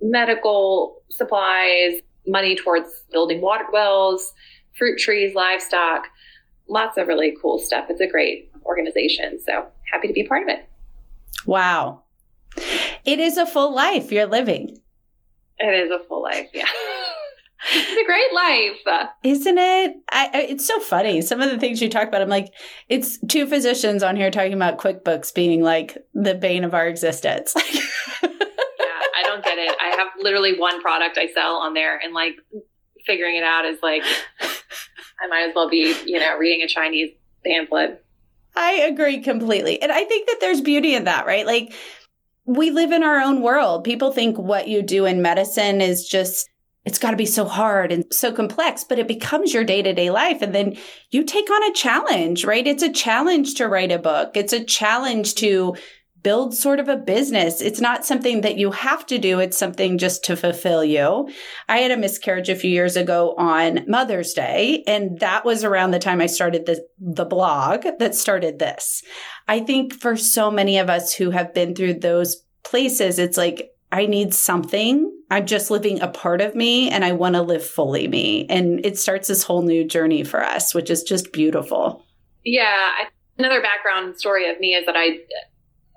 medical 0.00 1.02
supplies, 1.10 2.00
money 2.26 2.56
towards 2.56 3.04
building 3.10 3.40
water 3.40 3.66
wells, 3.72 4.32
fruit 4.76 4.98
trees, 4.98 5.34
livestock, 5.34 6.04
lots 6.68 6.98
of 6.98 7.08
really 7.08 7.34
cool 7.40 7.58
stuff. 7.58 7.86
It's 7.88 8.00
a 8.00 8.06
great 8.06 8.50
organization. 8.64 9.38
So 9.44 9.66
happy 9.92 10.08
to 10.08 10.14
be 10.14 10.22
a 10.22 10.28
part 10.28 10.42
of 10.42 10.48
it. 10.48 10.68
Wow. 11.46 12.02
It 13.04 13.18
is 13.18 13.36
a 13.36 13.46
full 13.46 13.74
life 13.74 14.10
you're 14.10 14.26
living. 14.26 14.78
It 15.58 15.74
is 15.74 15.90
a 15.90 16.04
full 16.06 16.22
life, 16.22 16.48
yeah. 16.52 16.66
it's 17.72 18.02
a 18.02 18.04
great 18.04 18.32
life, 18.34 19.08
isn't 19.22 19.58
it? 19.58 19.96
I, 20.10 20.30
it's 20.50 20.66
so 20.66 20.80
funny. 20.80 21.22
Some 21.22 21.40
of 21.40 21.50
the 21.50 21.58
things 21.58 21.80
you 21.80 21.88
talk 21.88 22.08
about, 22.08 22.20
I'm 22.20 22.28
like, 22.28 22.52
it's 22.88 23.18
two 23.28 23.46
physicians 23.46 24.02
on 24.02 24.16
here 24.16 24.30
talking 24.30 24.52
about 24.52 24.78
QuickBooks 24.78 25.34
being 25.34 25.62
like 25.62 25.96
the 26.12 26.34
bane 26.34 26.64
of 26.64 26.74
our 26.74 26.86
existence. 26.86 27.54
don't 29.36 29.44
get 29.44 29.58
it. 29.58 29.76
I 29.80 29.96
have 29.96 30.08
literally 30.26 30.58
one 30.58 30.82
product 30.82 31.16
I 31.16 31.28
sell 31.28 31.54
on 31.56 31.72
there, 31.72 31.96
and 31.96 32.12
like 32.12 32.34
figuring 33.06 33.36
it 33.36 33.44
out 33.44 33.64
is 33.64 33.78
like 33.80 34.02
I 35.20 35.28
might 35.28 35.48
as 35.48 35.54
well 35.54 35.70
be, 35.70 35.94
you 36.04 36.18
know, 36.18 36.36
reading 36.36 36.62
a 36.62 36.68
Chinese 36.68 37.12
pamphlet. 37.44 38.04
I 38.56 38.72
agree 38.72 39.20
completely. 39.20 39.80
And 39.80 39.92
I 39.92 40.04
think 40.04 40.26
that 40.26 40.38
there's 40.40 40.60
beauty 40.60 40.94
in 40.94 41.04
that, 41.04 41.26
right? 41.26 41.46
Like 41.46 41.72
we 42.44 42.70
live 42.70 42.90
in 42.90 43.02
our 43.02 43.20
own 43.20 43.40
world. 43.40 43.84
People 43.84 44.12
think 44.12 44.36
what 44.36 44.66
you 44.66 44.82
do 44.82 45.04
in 45.04 45.22
medicine 45.22 45.80
is 45.80 46.08
just 46.08 46.48
it's 46.84 47.00
got 47.00 47.10
to 47.10 47.16
be 47.16 47.26
so 47.26 47.44
hard 47.44 47.90
and 47.90 48.04
so 48.12 48.32
complex, 48.32 48.84
but 48.84 49.00
it 49.00 49.08
becomes 49.08 49.52
your 49.52 49.64
day 49.64 49.82
to 49.82 49.92
day 49.92 50.10
life. 50.10 50.40
And 50.40 50.54
then 50.54 50.76
you 51.10 51.24
take 51.24 51.50
on 51.50 51.70
a 51.70 51.74
challenge, 51.74 52.44
right? 52.44 52.66
It's 52.66 52.82
a 52.82 52.92
challenge 52.92 53.54
to 53.54 53.66
write 53.66 53.90
a 53.90 53.98
book. 53.98 54.36
It's 54.36 54.52
a 54.52 54.64
challenge 54.64 55.34
to 55.36 55.74
build 56.26 56.52
sort 56.52 56.80
of 56.80 56.88
a 56.88 56.96
business. 56.96 57.60
It's 57.60 57.80
not 57.80 58.04
something 58.04 58.40
that 58.40 58.56
you 58.58 58.72
have 58.72 59.06
to 59.06 59.16
do. 59.16 59.38
It's 59.38 59.56
something 59.56 59.96
just 59.96 60.24
to 60.24 60.34
fulfill 60.34 60.82
you. 60.82 61.28
I 61.68 61.78
had 61.78 61.92
a 61.92 61.96
miscarriage 61.96 62.48
a 62.48 62.56
few 62.56 62.68
years 62.68 62.96
ago 62.96 63.36
on 63.38 63.84
Mother's 63.86 64.32
Day, 64.32 64.82
and 64.88 65.20
that 65.20 65.44
was 65.44 65.62
around 65.62 65.92
the 65.92 66.00
time 66.00 66.20
I 66.20 66.26
started 66.26 66.66
the, 66.66 66.84
the 66.98 67.24
blog 67.24 67.86
that 68.00 68.16
started 68.16 68.58
this. 68.58 69.04
I 69.46 69.60
think 69.60 69.94
for 69.94 70.16
so 70.16 70.50
many 70.50 70.78
of 70.78 70.90
us 70.90 71.14
who 71.14 71.30
have 71.30 71.54
been 71.54 71.76
through 71.76 72.00
those 72.00 72.42
places, 72.64 73.20
it's 73.20 73.36
like, 73.36 73.70
I 73.92 74.06
need 74.06 74.34
something. 74.34 75.08
I'm 75.30 75.46
just 75.46 75.70
living 75.70 76.00
a 76.00 76.08
part 76.08 76.40
of 76.40 76.56
me 76.56 76.90
and 76.90 77.04
I 77.04 77.12
want 77.12 77.36
to 77.36 77.42
live 77.42 77.64
fully 77.64 78.08
me. 78.08 78.46
And 78.50 78.84
it 78.84 78.98
starts 78.98 79.28
this 79.28 79.44
whole 79.44 79.62
new 79.62 79.84
journey 79.84 80.24
for 80.24 80.42
us, 80.42 80.74
which 80.74 80.90
is 80.90 81.04
just 81.04 81.32
beautiful. 81.32 82.04
Yeah. 82.44 82.90
Another 83.38 83.62
background 83.62 84.18
story 84.18 84.50
of 84.50 84.58
me 84.58 84.74
is 84.74 84.86
that 84.86 84.96
I 84.96 85.18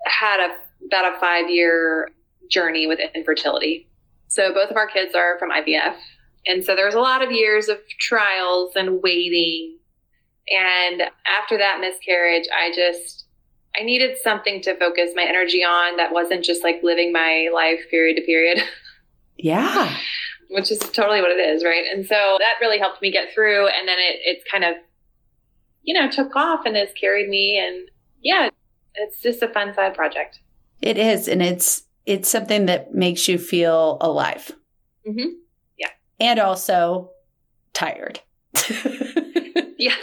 had 0.04 0.40
a 0.40 0.48
about 0.86 1.16
a 1.16 1.20
five 1.20 1.50
year 1.50 2.10
journey 2.50 2.86
with 2.86 2.98
infertility. 3.14 3.88
So 4.28 4.52
both 4.52 4.70
of 4.70 4.76
our 4.76 4.88
kids 4.88 5.14
are 5.14 5.38
from 5.38 5.50
IVF. 5.50 5.96
And 6.46 6.64
so 6.64 6.74
there 6.74 6.86
was 6.86 6.94
a 6.94 7.00
lot 7.00 7.22
of 7.22 7.30
years 7.30 7.68
of 7.68 7.78
trials 7.98 8.72
and 8.76 9.02
waiting. 9.02 9.76
And 10.48 11.02
after 11.26 11.58
that 11.58 11.78
miscarriage, 11.80 12.48
I 12.52 12.72
just, 12.74 13.26
I 13.78 13.82
needed 13.82 14.16
something 14.22 14.62
to 14.62 14.76
focus 14.78 15.10
my 15.14 15.24
energy 15.24 15.62
on 15.62 15.96
that 15.96 16.12
wasn't 16.12 16.44
just 16.44 16.64
like 16.64 16.82
living 16.82 17.12
my 17.12 17.48
life 17.52 17.80
period 17.90 18.16
to 18.16 18.22
period. 18.22 18.62
Yeah. 19.42 19.96
Which 20.50 20.70
is 20.70 20.78
totally 20.78 21.22
what 21.22 21.30
it 21.30 21.40
is, 21.40 21.64
right? 21.64 21.84
And 21.90 22.04
so 22.04 22.36
that 22.38 22.60
really 22.60 22.78
helped 22.78 23.00
me 23.00 23.10
get 23.10 23.32
through. 23.32 23.68
And 23.68 23.88
then 23.88 23.96
it, 23.98 24.20
it's 24.22 24.44
kind 24.50 24.64
of, 24.64 24.74
you 25.82 25.94
know, 25.94 26.10
took 26.10 26.36
off 26.36 26.66
and 26.66 26.76
has 26.76 26.90
carried 27.00 27.26
me. 27.26 27.58
And 27.58 27.88
yeah, 28.20 28.50
it's 28.94 29.20
just 29.20 29.42
a 29.42 29.48
fun 29.48 29.74
side 29.74 29.94
project. 29.94 30.40
It 30.82 30.98
is. 30.98 31.28
And 31.28 31.42
it's 31.42 31.84
it's 32.06 32.28
something 32.28 32.66
that 32.66 32.94
makes 32.94 33.28
you 33.28 33.38
feel 33.38 33.98
alive. 34.00 34.52
Mm-hmm. 35.06 35.28
Yeah. 35.78 35.90
And 36.18 36.38
also 36.38 37.10
tired. 37.72 38.20
yeah. 39.78 39.94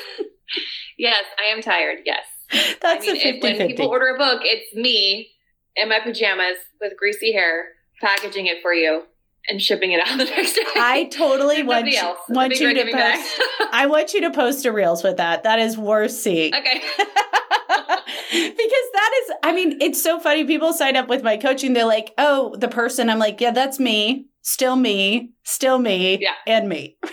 Yes, 0.97 1.23
I 1.37 1.51
am 1.51 1.61
tired. 1.61 1.99
Yes. 2.05 2.25
That's 2.81 3.07
I 3.07 3.11
mean, 3.11 3.17
a 3.17 3.33
50 3.33 3.39
When 3.41 3.67
people 3.67 3.87
order 3.87 4.07
a 4.15 4.17
book, 4.17 4.41
it's 4.43 4.73
me 4.75 5.29
in 5.75 5.89
my 5.89 5.99
pajamas 5.99 6.57
with 6.79 6.97
greasy 6.97 7.33
hair 7.33 7.69
packaging 8.01 8.47
it 8.47 8.61
for 8.61 8.73
you 8.73 9.03
and 9.47 9.61
shipping 9.61 9.91
it 9.91 9.99
out 9.99 10.17
the 10.17 10.25
next 10.25 10.53
day. 10.53 10.61
I 10.75 11.05
totally 11.11 11.63
want, 11.63 11.87
else. 11.93 12.19
Want 12.29 12.59
you 12.59 12.73
to 12.73 12.91
post. 12.91 13.41
I 13.71 13.87
want 13.87 14.13
you 14.13 14.21
to 14.21 14.31
post 14.31 14.65
a 14.65 14.71
reels 14.71 15.03
with 15.03 15.17
that. 15.17 15.43
That 15.43 15.59
is 15.59 15.77
worth 15.77 16.11
seeing. 16.11 16.53
okay. 16.53 16.81
because 16.97 18.87
that 18.93 19.11
is, 19.23 19.31
I 19.43 19.53
mean, 19.53 19.77
it's 19.81 20.01
so 20.01 20.19
funny. 20.19 20.45
People 20.45 20.73
sign 20.73 20.95
up 20.95 21.07
with 21.07 21.23
my 21.23 21.37
coaching. 21.37 21.73
They're 21.73 21.85
like, 21.85 22.13
oh, 22.17 22.55
the 22.57 22.67
person. 22.67 23.09
I'm 23.09 23.19
like, 23.19 23.39
yeah, 23.41 23.51
that's 23.51 23.79
me. 23.79 24.27
Still 24.41 24.75
me. 24.75 25.31
Still 25.43 25.79
me. 25.79 26.19
Yeah. 26.21 26.33
And 26.45 26.69
me. 26.69 26.97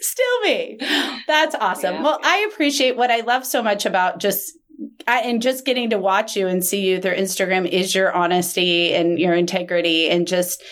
Still 0.00 0.40
me. 0.44 0.78
That's 1.28 1.54
awesome. 1.54 1.94
Yeah. 1.94 2.02
Well, 2.02 2.18
I 2.24 2.48
appreciate 2.52 2.96
what 2.96 3.10
I 3.12 3.20
love 3.20 3.46
so 3.46 3.62
much 3.62 3.86
about 3.86 4.18
just 4.18 4.52
I, 5.06 5.20
and 5.20 5.42
just 5.42 5.64
getting 5.64 5.90
to 5.90 5.98
watch 5.98 6.36
you 6.36 6.46
and 6.46 6.64
see 6.64 6.88
you 6.88 7.00
through 7.00 7.16
Instagram 7.16 7.68
is 7.68 7.94
your 7.94 8.12
honesty 8.12 8.94
and 8.94 9.18
your 9.18 9.34
integrity 9.34 10.08
and 10.08 10.26
just 10.26 10.62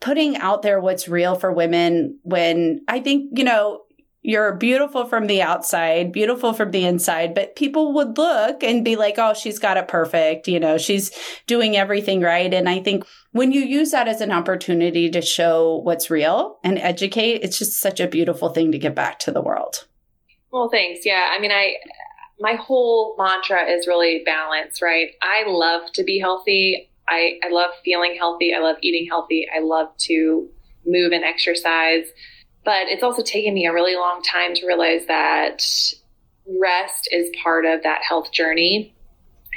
putting 0.00 0.36
out 0.36 0.62
there 0.62 0.80
what's 0.80 1.08
real 1.08 1.34
for 1.36 1.52
women 1.52 2.18
when 2.22 2.80
I 2.88 3.00
think, 3.00 3.38
you 3.38 3.44
know, 3.44 3.82
you're 4.24 4.54
beautiful 4.54 5.04
from 5.04 5.26
the 5.26 5.42
outside, 5.42 6.12
beautiful 6.12 6.52
from 6.52 6.70
the 6.70 6.84
inside, 6.84 7.34
but 7.34 7.56
people 7.56 7.92
would 7.94 8.16
look 8.16 8.62
and 8.62 8.84
be 8.84 8.94
like, 8.94 9.16
oh, 9.18 9.34
she's 9.34 9.58
got 9.58 9.76
it 9.76 9.88
perfect. 9.88 10.46
You 10.46 10.60
know, 10.60 10.78
she's 10.78 11.10
doing 11.48 11.76
everything 11.76 12.20
right. 12.20 12.52
And 12.54 12.68
I 12.68 12.80
think 12.80 13.04
when 13.32 13.50
you 13.50 13.62
use 13.62 13.90
that 13.90 14.06
as 14.06 14.20
an 14.20 14.30
opportunity 14.30 15.10
to 15.10 15.22
show 15.22 15.80
what's 15.82 16.08
real 16.08 16.58
and 16.62 16.78
educate, 16.78 17.42
it's 17.42 17.58
just 17.58 17.80
such 17.80 17.98
a 17.98 18.06
beautiful 18.06 18.50
thing 18.50 18.70
to 18.70 18.78
give 18.78 18.94
back 18.94 19.18
to 19.20 19.32
the 19.32 19.42
world. 19.42 19.86
Well, 20.52 20.68
thanks. 20.70 21.04
Yeah. 21.04 21.30
I 21.32 21.40
mean, 21.40 21.50
I, 21.50 21.74
my 22.40 22.54
whole 22.54 23.14
mantra 23.18 23.64
is 23.64 23.86
really 23.86 24.22
balance, 24.24 24.82
right? 24.82 25.10
I 25.22 25.44
love 25.46 25.92
to 25.92 26.04
be 26.04 26.18
healthy. 26.18 26.90
I, 27.08 27.38
I 27.44 27.50
love 27.50 27.70
feeling 27.84 28.16
healthy. 28.16 28.54
I 28.54 28.60
love 28.60 28.76
eating 28.80 29.08
healthy. 29.08 29.46
I 29.54 29.60
love 29.60 29.88
to 29.98 30.48
move 30.86 31.12
and 31.12 31.24
exercise. 31.24 32.06
But 32.64 32.88
it's 32.88 33.02
also 33.02 33.22
taken 33.22 33.54
me 33.54 33.66
a 33.66 33.72
really 33.72 33.96
long 33.96 34.22
time 34.22 34.54
to 34.54 34.66
realize 34.66 35.06
that 35.06 35.64
rest 36.60 37.08
is 37.12 37.30
part 37.42 37.64
of 37.64 37.82
that 37.82 38.02
health 38.08 38.32
journey. 38.32 38.94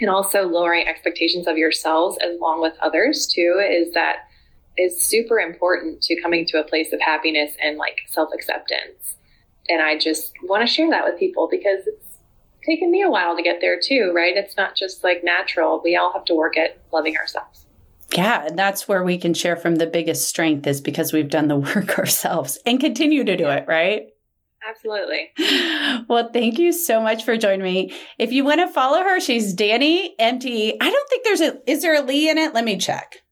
And 0.02 0.10
also 0.10 0.44
lowering 0.44 0.88
expectations 0.88 1.48
of 1.48 1.58
yourselves 1.58 2.18
along 2.22 2.62
with 2.62 2.74
others 2.82 3.28
too 3.28 3.64
is 3.66 3.94
that 3.94 4.28
is 4.78 5.06
super 5.06 5.40
important 5.40 6.02
to 6.02 6.22
coming 6.22 6.46
to 6.48 6.60
a 6.60 6.64
place 6.64 6.92
of 6.92 7.00
happiness 7.00 7.54
and 7.62 7.78
like 7.78 8.02
self 8.08 8.30
acceptance. 8.34 9.16
And 9.70 9.82
I 9.82 9.98
just 9.98 10.34
want 10.44 10.68
to 10.68 10.72
share 10.72 10.90
that 10.90 11.06
with 11.06 11.18
people 11.18 11.48
because 11.50 11.88
it's 11.88 12.05
taken 12.66 12.92
me 12.92 13.02
a 13.02 13.10
while 13.10 13.36
to 13.36 13.44
get 13.44 13.62
there 13.62 13.80
too, 13.80 14.12
right? 14.16 14.36
It's 14.36 14.58
not 14.58 14.76
just 14.76 15.04
like 15.04 15.24
natural. 15.24 15.82
We 15.84 15.96
all 15.96 16.12
have 16.14 16.26
to 16.26 16.36
work 16.36 16.58
at 16.58 16.78
loving 16.92 17.18
ourselves. 17.18 17.66
Yeah, 18.16 18.46
and 18.46 18.58
that's 18.58 18.88
where 18.88 19.04
we 19.04 19.18
can 19.18 19.34
share 19.34 19.56
from 19.56 19.76
the 19.76 19.88
biggest 19.88 20.28
strength 20.28 20.68
is 20.68 20.80
because 20.80 21.12
we've 21.12 21.30
done 21.30 21.48
the 21.48 21.58
work 21.76 21.98
ourselves 21.98 22.60
and 22.66 22.80
continue 22.80 23.24
to 23.24 23.38
do 23.38 23.48
it, 23.50 23.66
right? 23.68 24.08
Absolutely. 24.68 25.32
Well, 26.08 26.30
thank 26.32 26.60
you 26.60 26.72
so 26.72 27.02
much 27.02 27.24
for 27.24 27.38
joining 27.38 27.64
me. 27.64 27.94
If 28.20 28.32
you 28.32 28.44
want 28.44 28.60
to 28.60 28.68
follow 28.68 29.02
her, 29.02 29.20
she's 29.20 29.56
Dani 29.56 30.10
MD. 30.20 30.76
I 30.80 30.92
don't 30.92 31.10
think 31.10 31.24
there's 31.24 31.42
a 31.42 31.72
is 31.72 31.82
there 31.82 31.96
a 31.96 32.02
Leigh 32.02 32.30
in 32.30 32.38
it? 32.38 32.54
Let 32.54 32.66
me 32.66 32.78
check. 32.78 33.24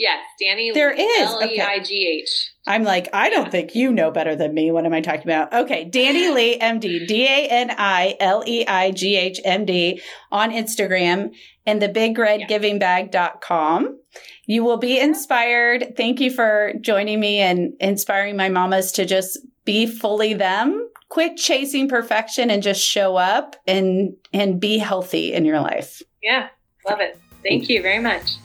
Yes, 0.00 0.24
Dani. 0.42 0.72
There 0.72 0.90
is, 0.90 1.28
L 1.28 1.42
E 1.44 1.60
I 1.60 1.78
G 1.80 2.20
H. 2.22 2.52
I'm 2.66 2.84
like, 2.84 3.08
I 3.12 3.28
don't 3.28 3.44
Yeah. 3.44 3.50
think 3.50 3.74
you 3.74 3.92
know 3.92 4.10
better 4.10 4.34
than 4.34 4.54
me. 4.54 4.70
What 4.70 4.86
am 4.86 4.94
I 4.94 5.02
talking 5.02 5.24
about? 5.24 5.52
Okay, 5.52 5.84
Dani 5.84 6.32
Leigh 6.34 6.58
MD, 6.58 7.06
D 7.06 7.26
A 7.26 7.46
N 7.48 7.70
I 7.76 8.16
L 8.18 8.42
E 8.46 8.66
I 8.66 8.92
G 8.92 9.16
H 9.16 9.40
M 9.44 9.66
D 9.66 10.00
on 10.32 10.52
Instagram 10.52 11.32
and 11.66 11.82
the 11.82 11.88
big 11.90 12.16
red 12.18 12.40
Yeah. 12.40 12.46
giving 12.46 12.78
bag.com. 12.78 13.98
You 14.46 14.64
will 14.64 14.78
be 14.78 14.98
inspired. 14.98 15.94
Thank 15.98 16.18
you 16.18 16.30
for 16.30 16.72
joining 16.80 17.20
me 17.20 17.38
and 17.40 17.74
inspiring 17.78 18.36
my 18.38 18.48
mamas 18.48 18.92
to 18.92 19.04
just 19.04 19.38
be 19.66 19.84
fully 19.86 20.32
them. 20.32 20.88
Quit 21.10 21.36
chasing 21.36 21.88
perfection 21.90 22.50
and 22.50 22.62
just 22.62 22.80
show 22.82 23.16
up 23.16 23.54
and 23.66 24.14
and 24.32 24.58
be 24.58 24.78
healthy 24.78 25.34
in 25.34 25.44
your 25.44 25.60
life. 25.60 26.00
Yeah, 26.22 26.48
love 26.88 27.00
it. 27.00 27.18
Thank 27.42 27.68
you 27.68 27.82
very 27.82 27.98
much. 27.98 28.36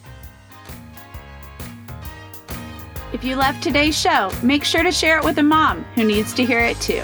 If 3.16 3.24
you 3.24 3.36
loved 3.36 3.62
today's 3.62 3.98
show, 3.98 4.30
make 4.42 4.62
sure 4.62 4.82
to 4.82 4.92
share 4.92 5.16
it 5.16 5.24
with 5.24 5.38
a 5.38 5.42
mom 5.42 5.84
who 5.94 6.04
needs 6.04 6.34
to 6.34 6.44
hear 6.44 6.58
it 6.58 6.78
too. 6.82 7.02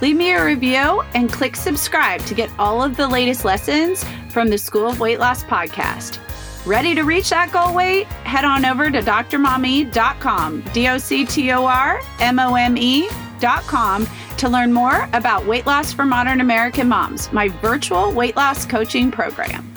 Leave 0.00 0.16
me 0.16 0.30
a 0.30 0.44
review 0.44 1.02
and 1.16 1.32
click 1.32 1.56
subscribe 1.56 2.20
to 2.26 2.34
get 2.34 2.48
all 2.60 2.80
of 2.80 2.96
the 2.96 3.08
latest 3.08 3.44
lessons 3.44 4.04
from 4.30 4.50
the 4.50 4.56
School 4.56 4.86
of 4.86 5.00
Weight 5.00 5.18
Loss 5.18 5.42
podcast. 5.42 6.20
Ready 6.64 6.94
to 6.94 7.02
reach 7.02 7.30
that 7.30 7.50
goal 7.50 7.74
weight? 7.74 8.06
Head 8.22 8.44
on 8.44 8.64
over 8.64 8.88
to 8.88 9.00
drmommy.com, 9.00 10.60
D 10.72 10.86
O 10.86 10.96
C 10.96 11.24
T 11.26 11.50
O 11.50 11.66
R 11.66 12.00
M 12.20 12.38
O 12.38 12.54
M 12.54 12.76
E.com 12.78 14.06
to 14.36 14.48
learn 14.48 14.72
more 14.72 15.08
about 15.12 15.44
weight 15.44 15.66
loss 15.66 15.92
for 15.92 16.04
modern 16.04 16.40
American 16.40 16.86
moms, 16.86 17.32
my 17.32 17.48
virtual 17.48 18.12
weight 18.12 18.36
loss 18.36 18.64
coaching 18.64 19.10
program. 19.10 19.68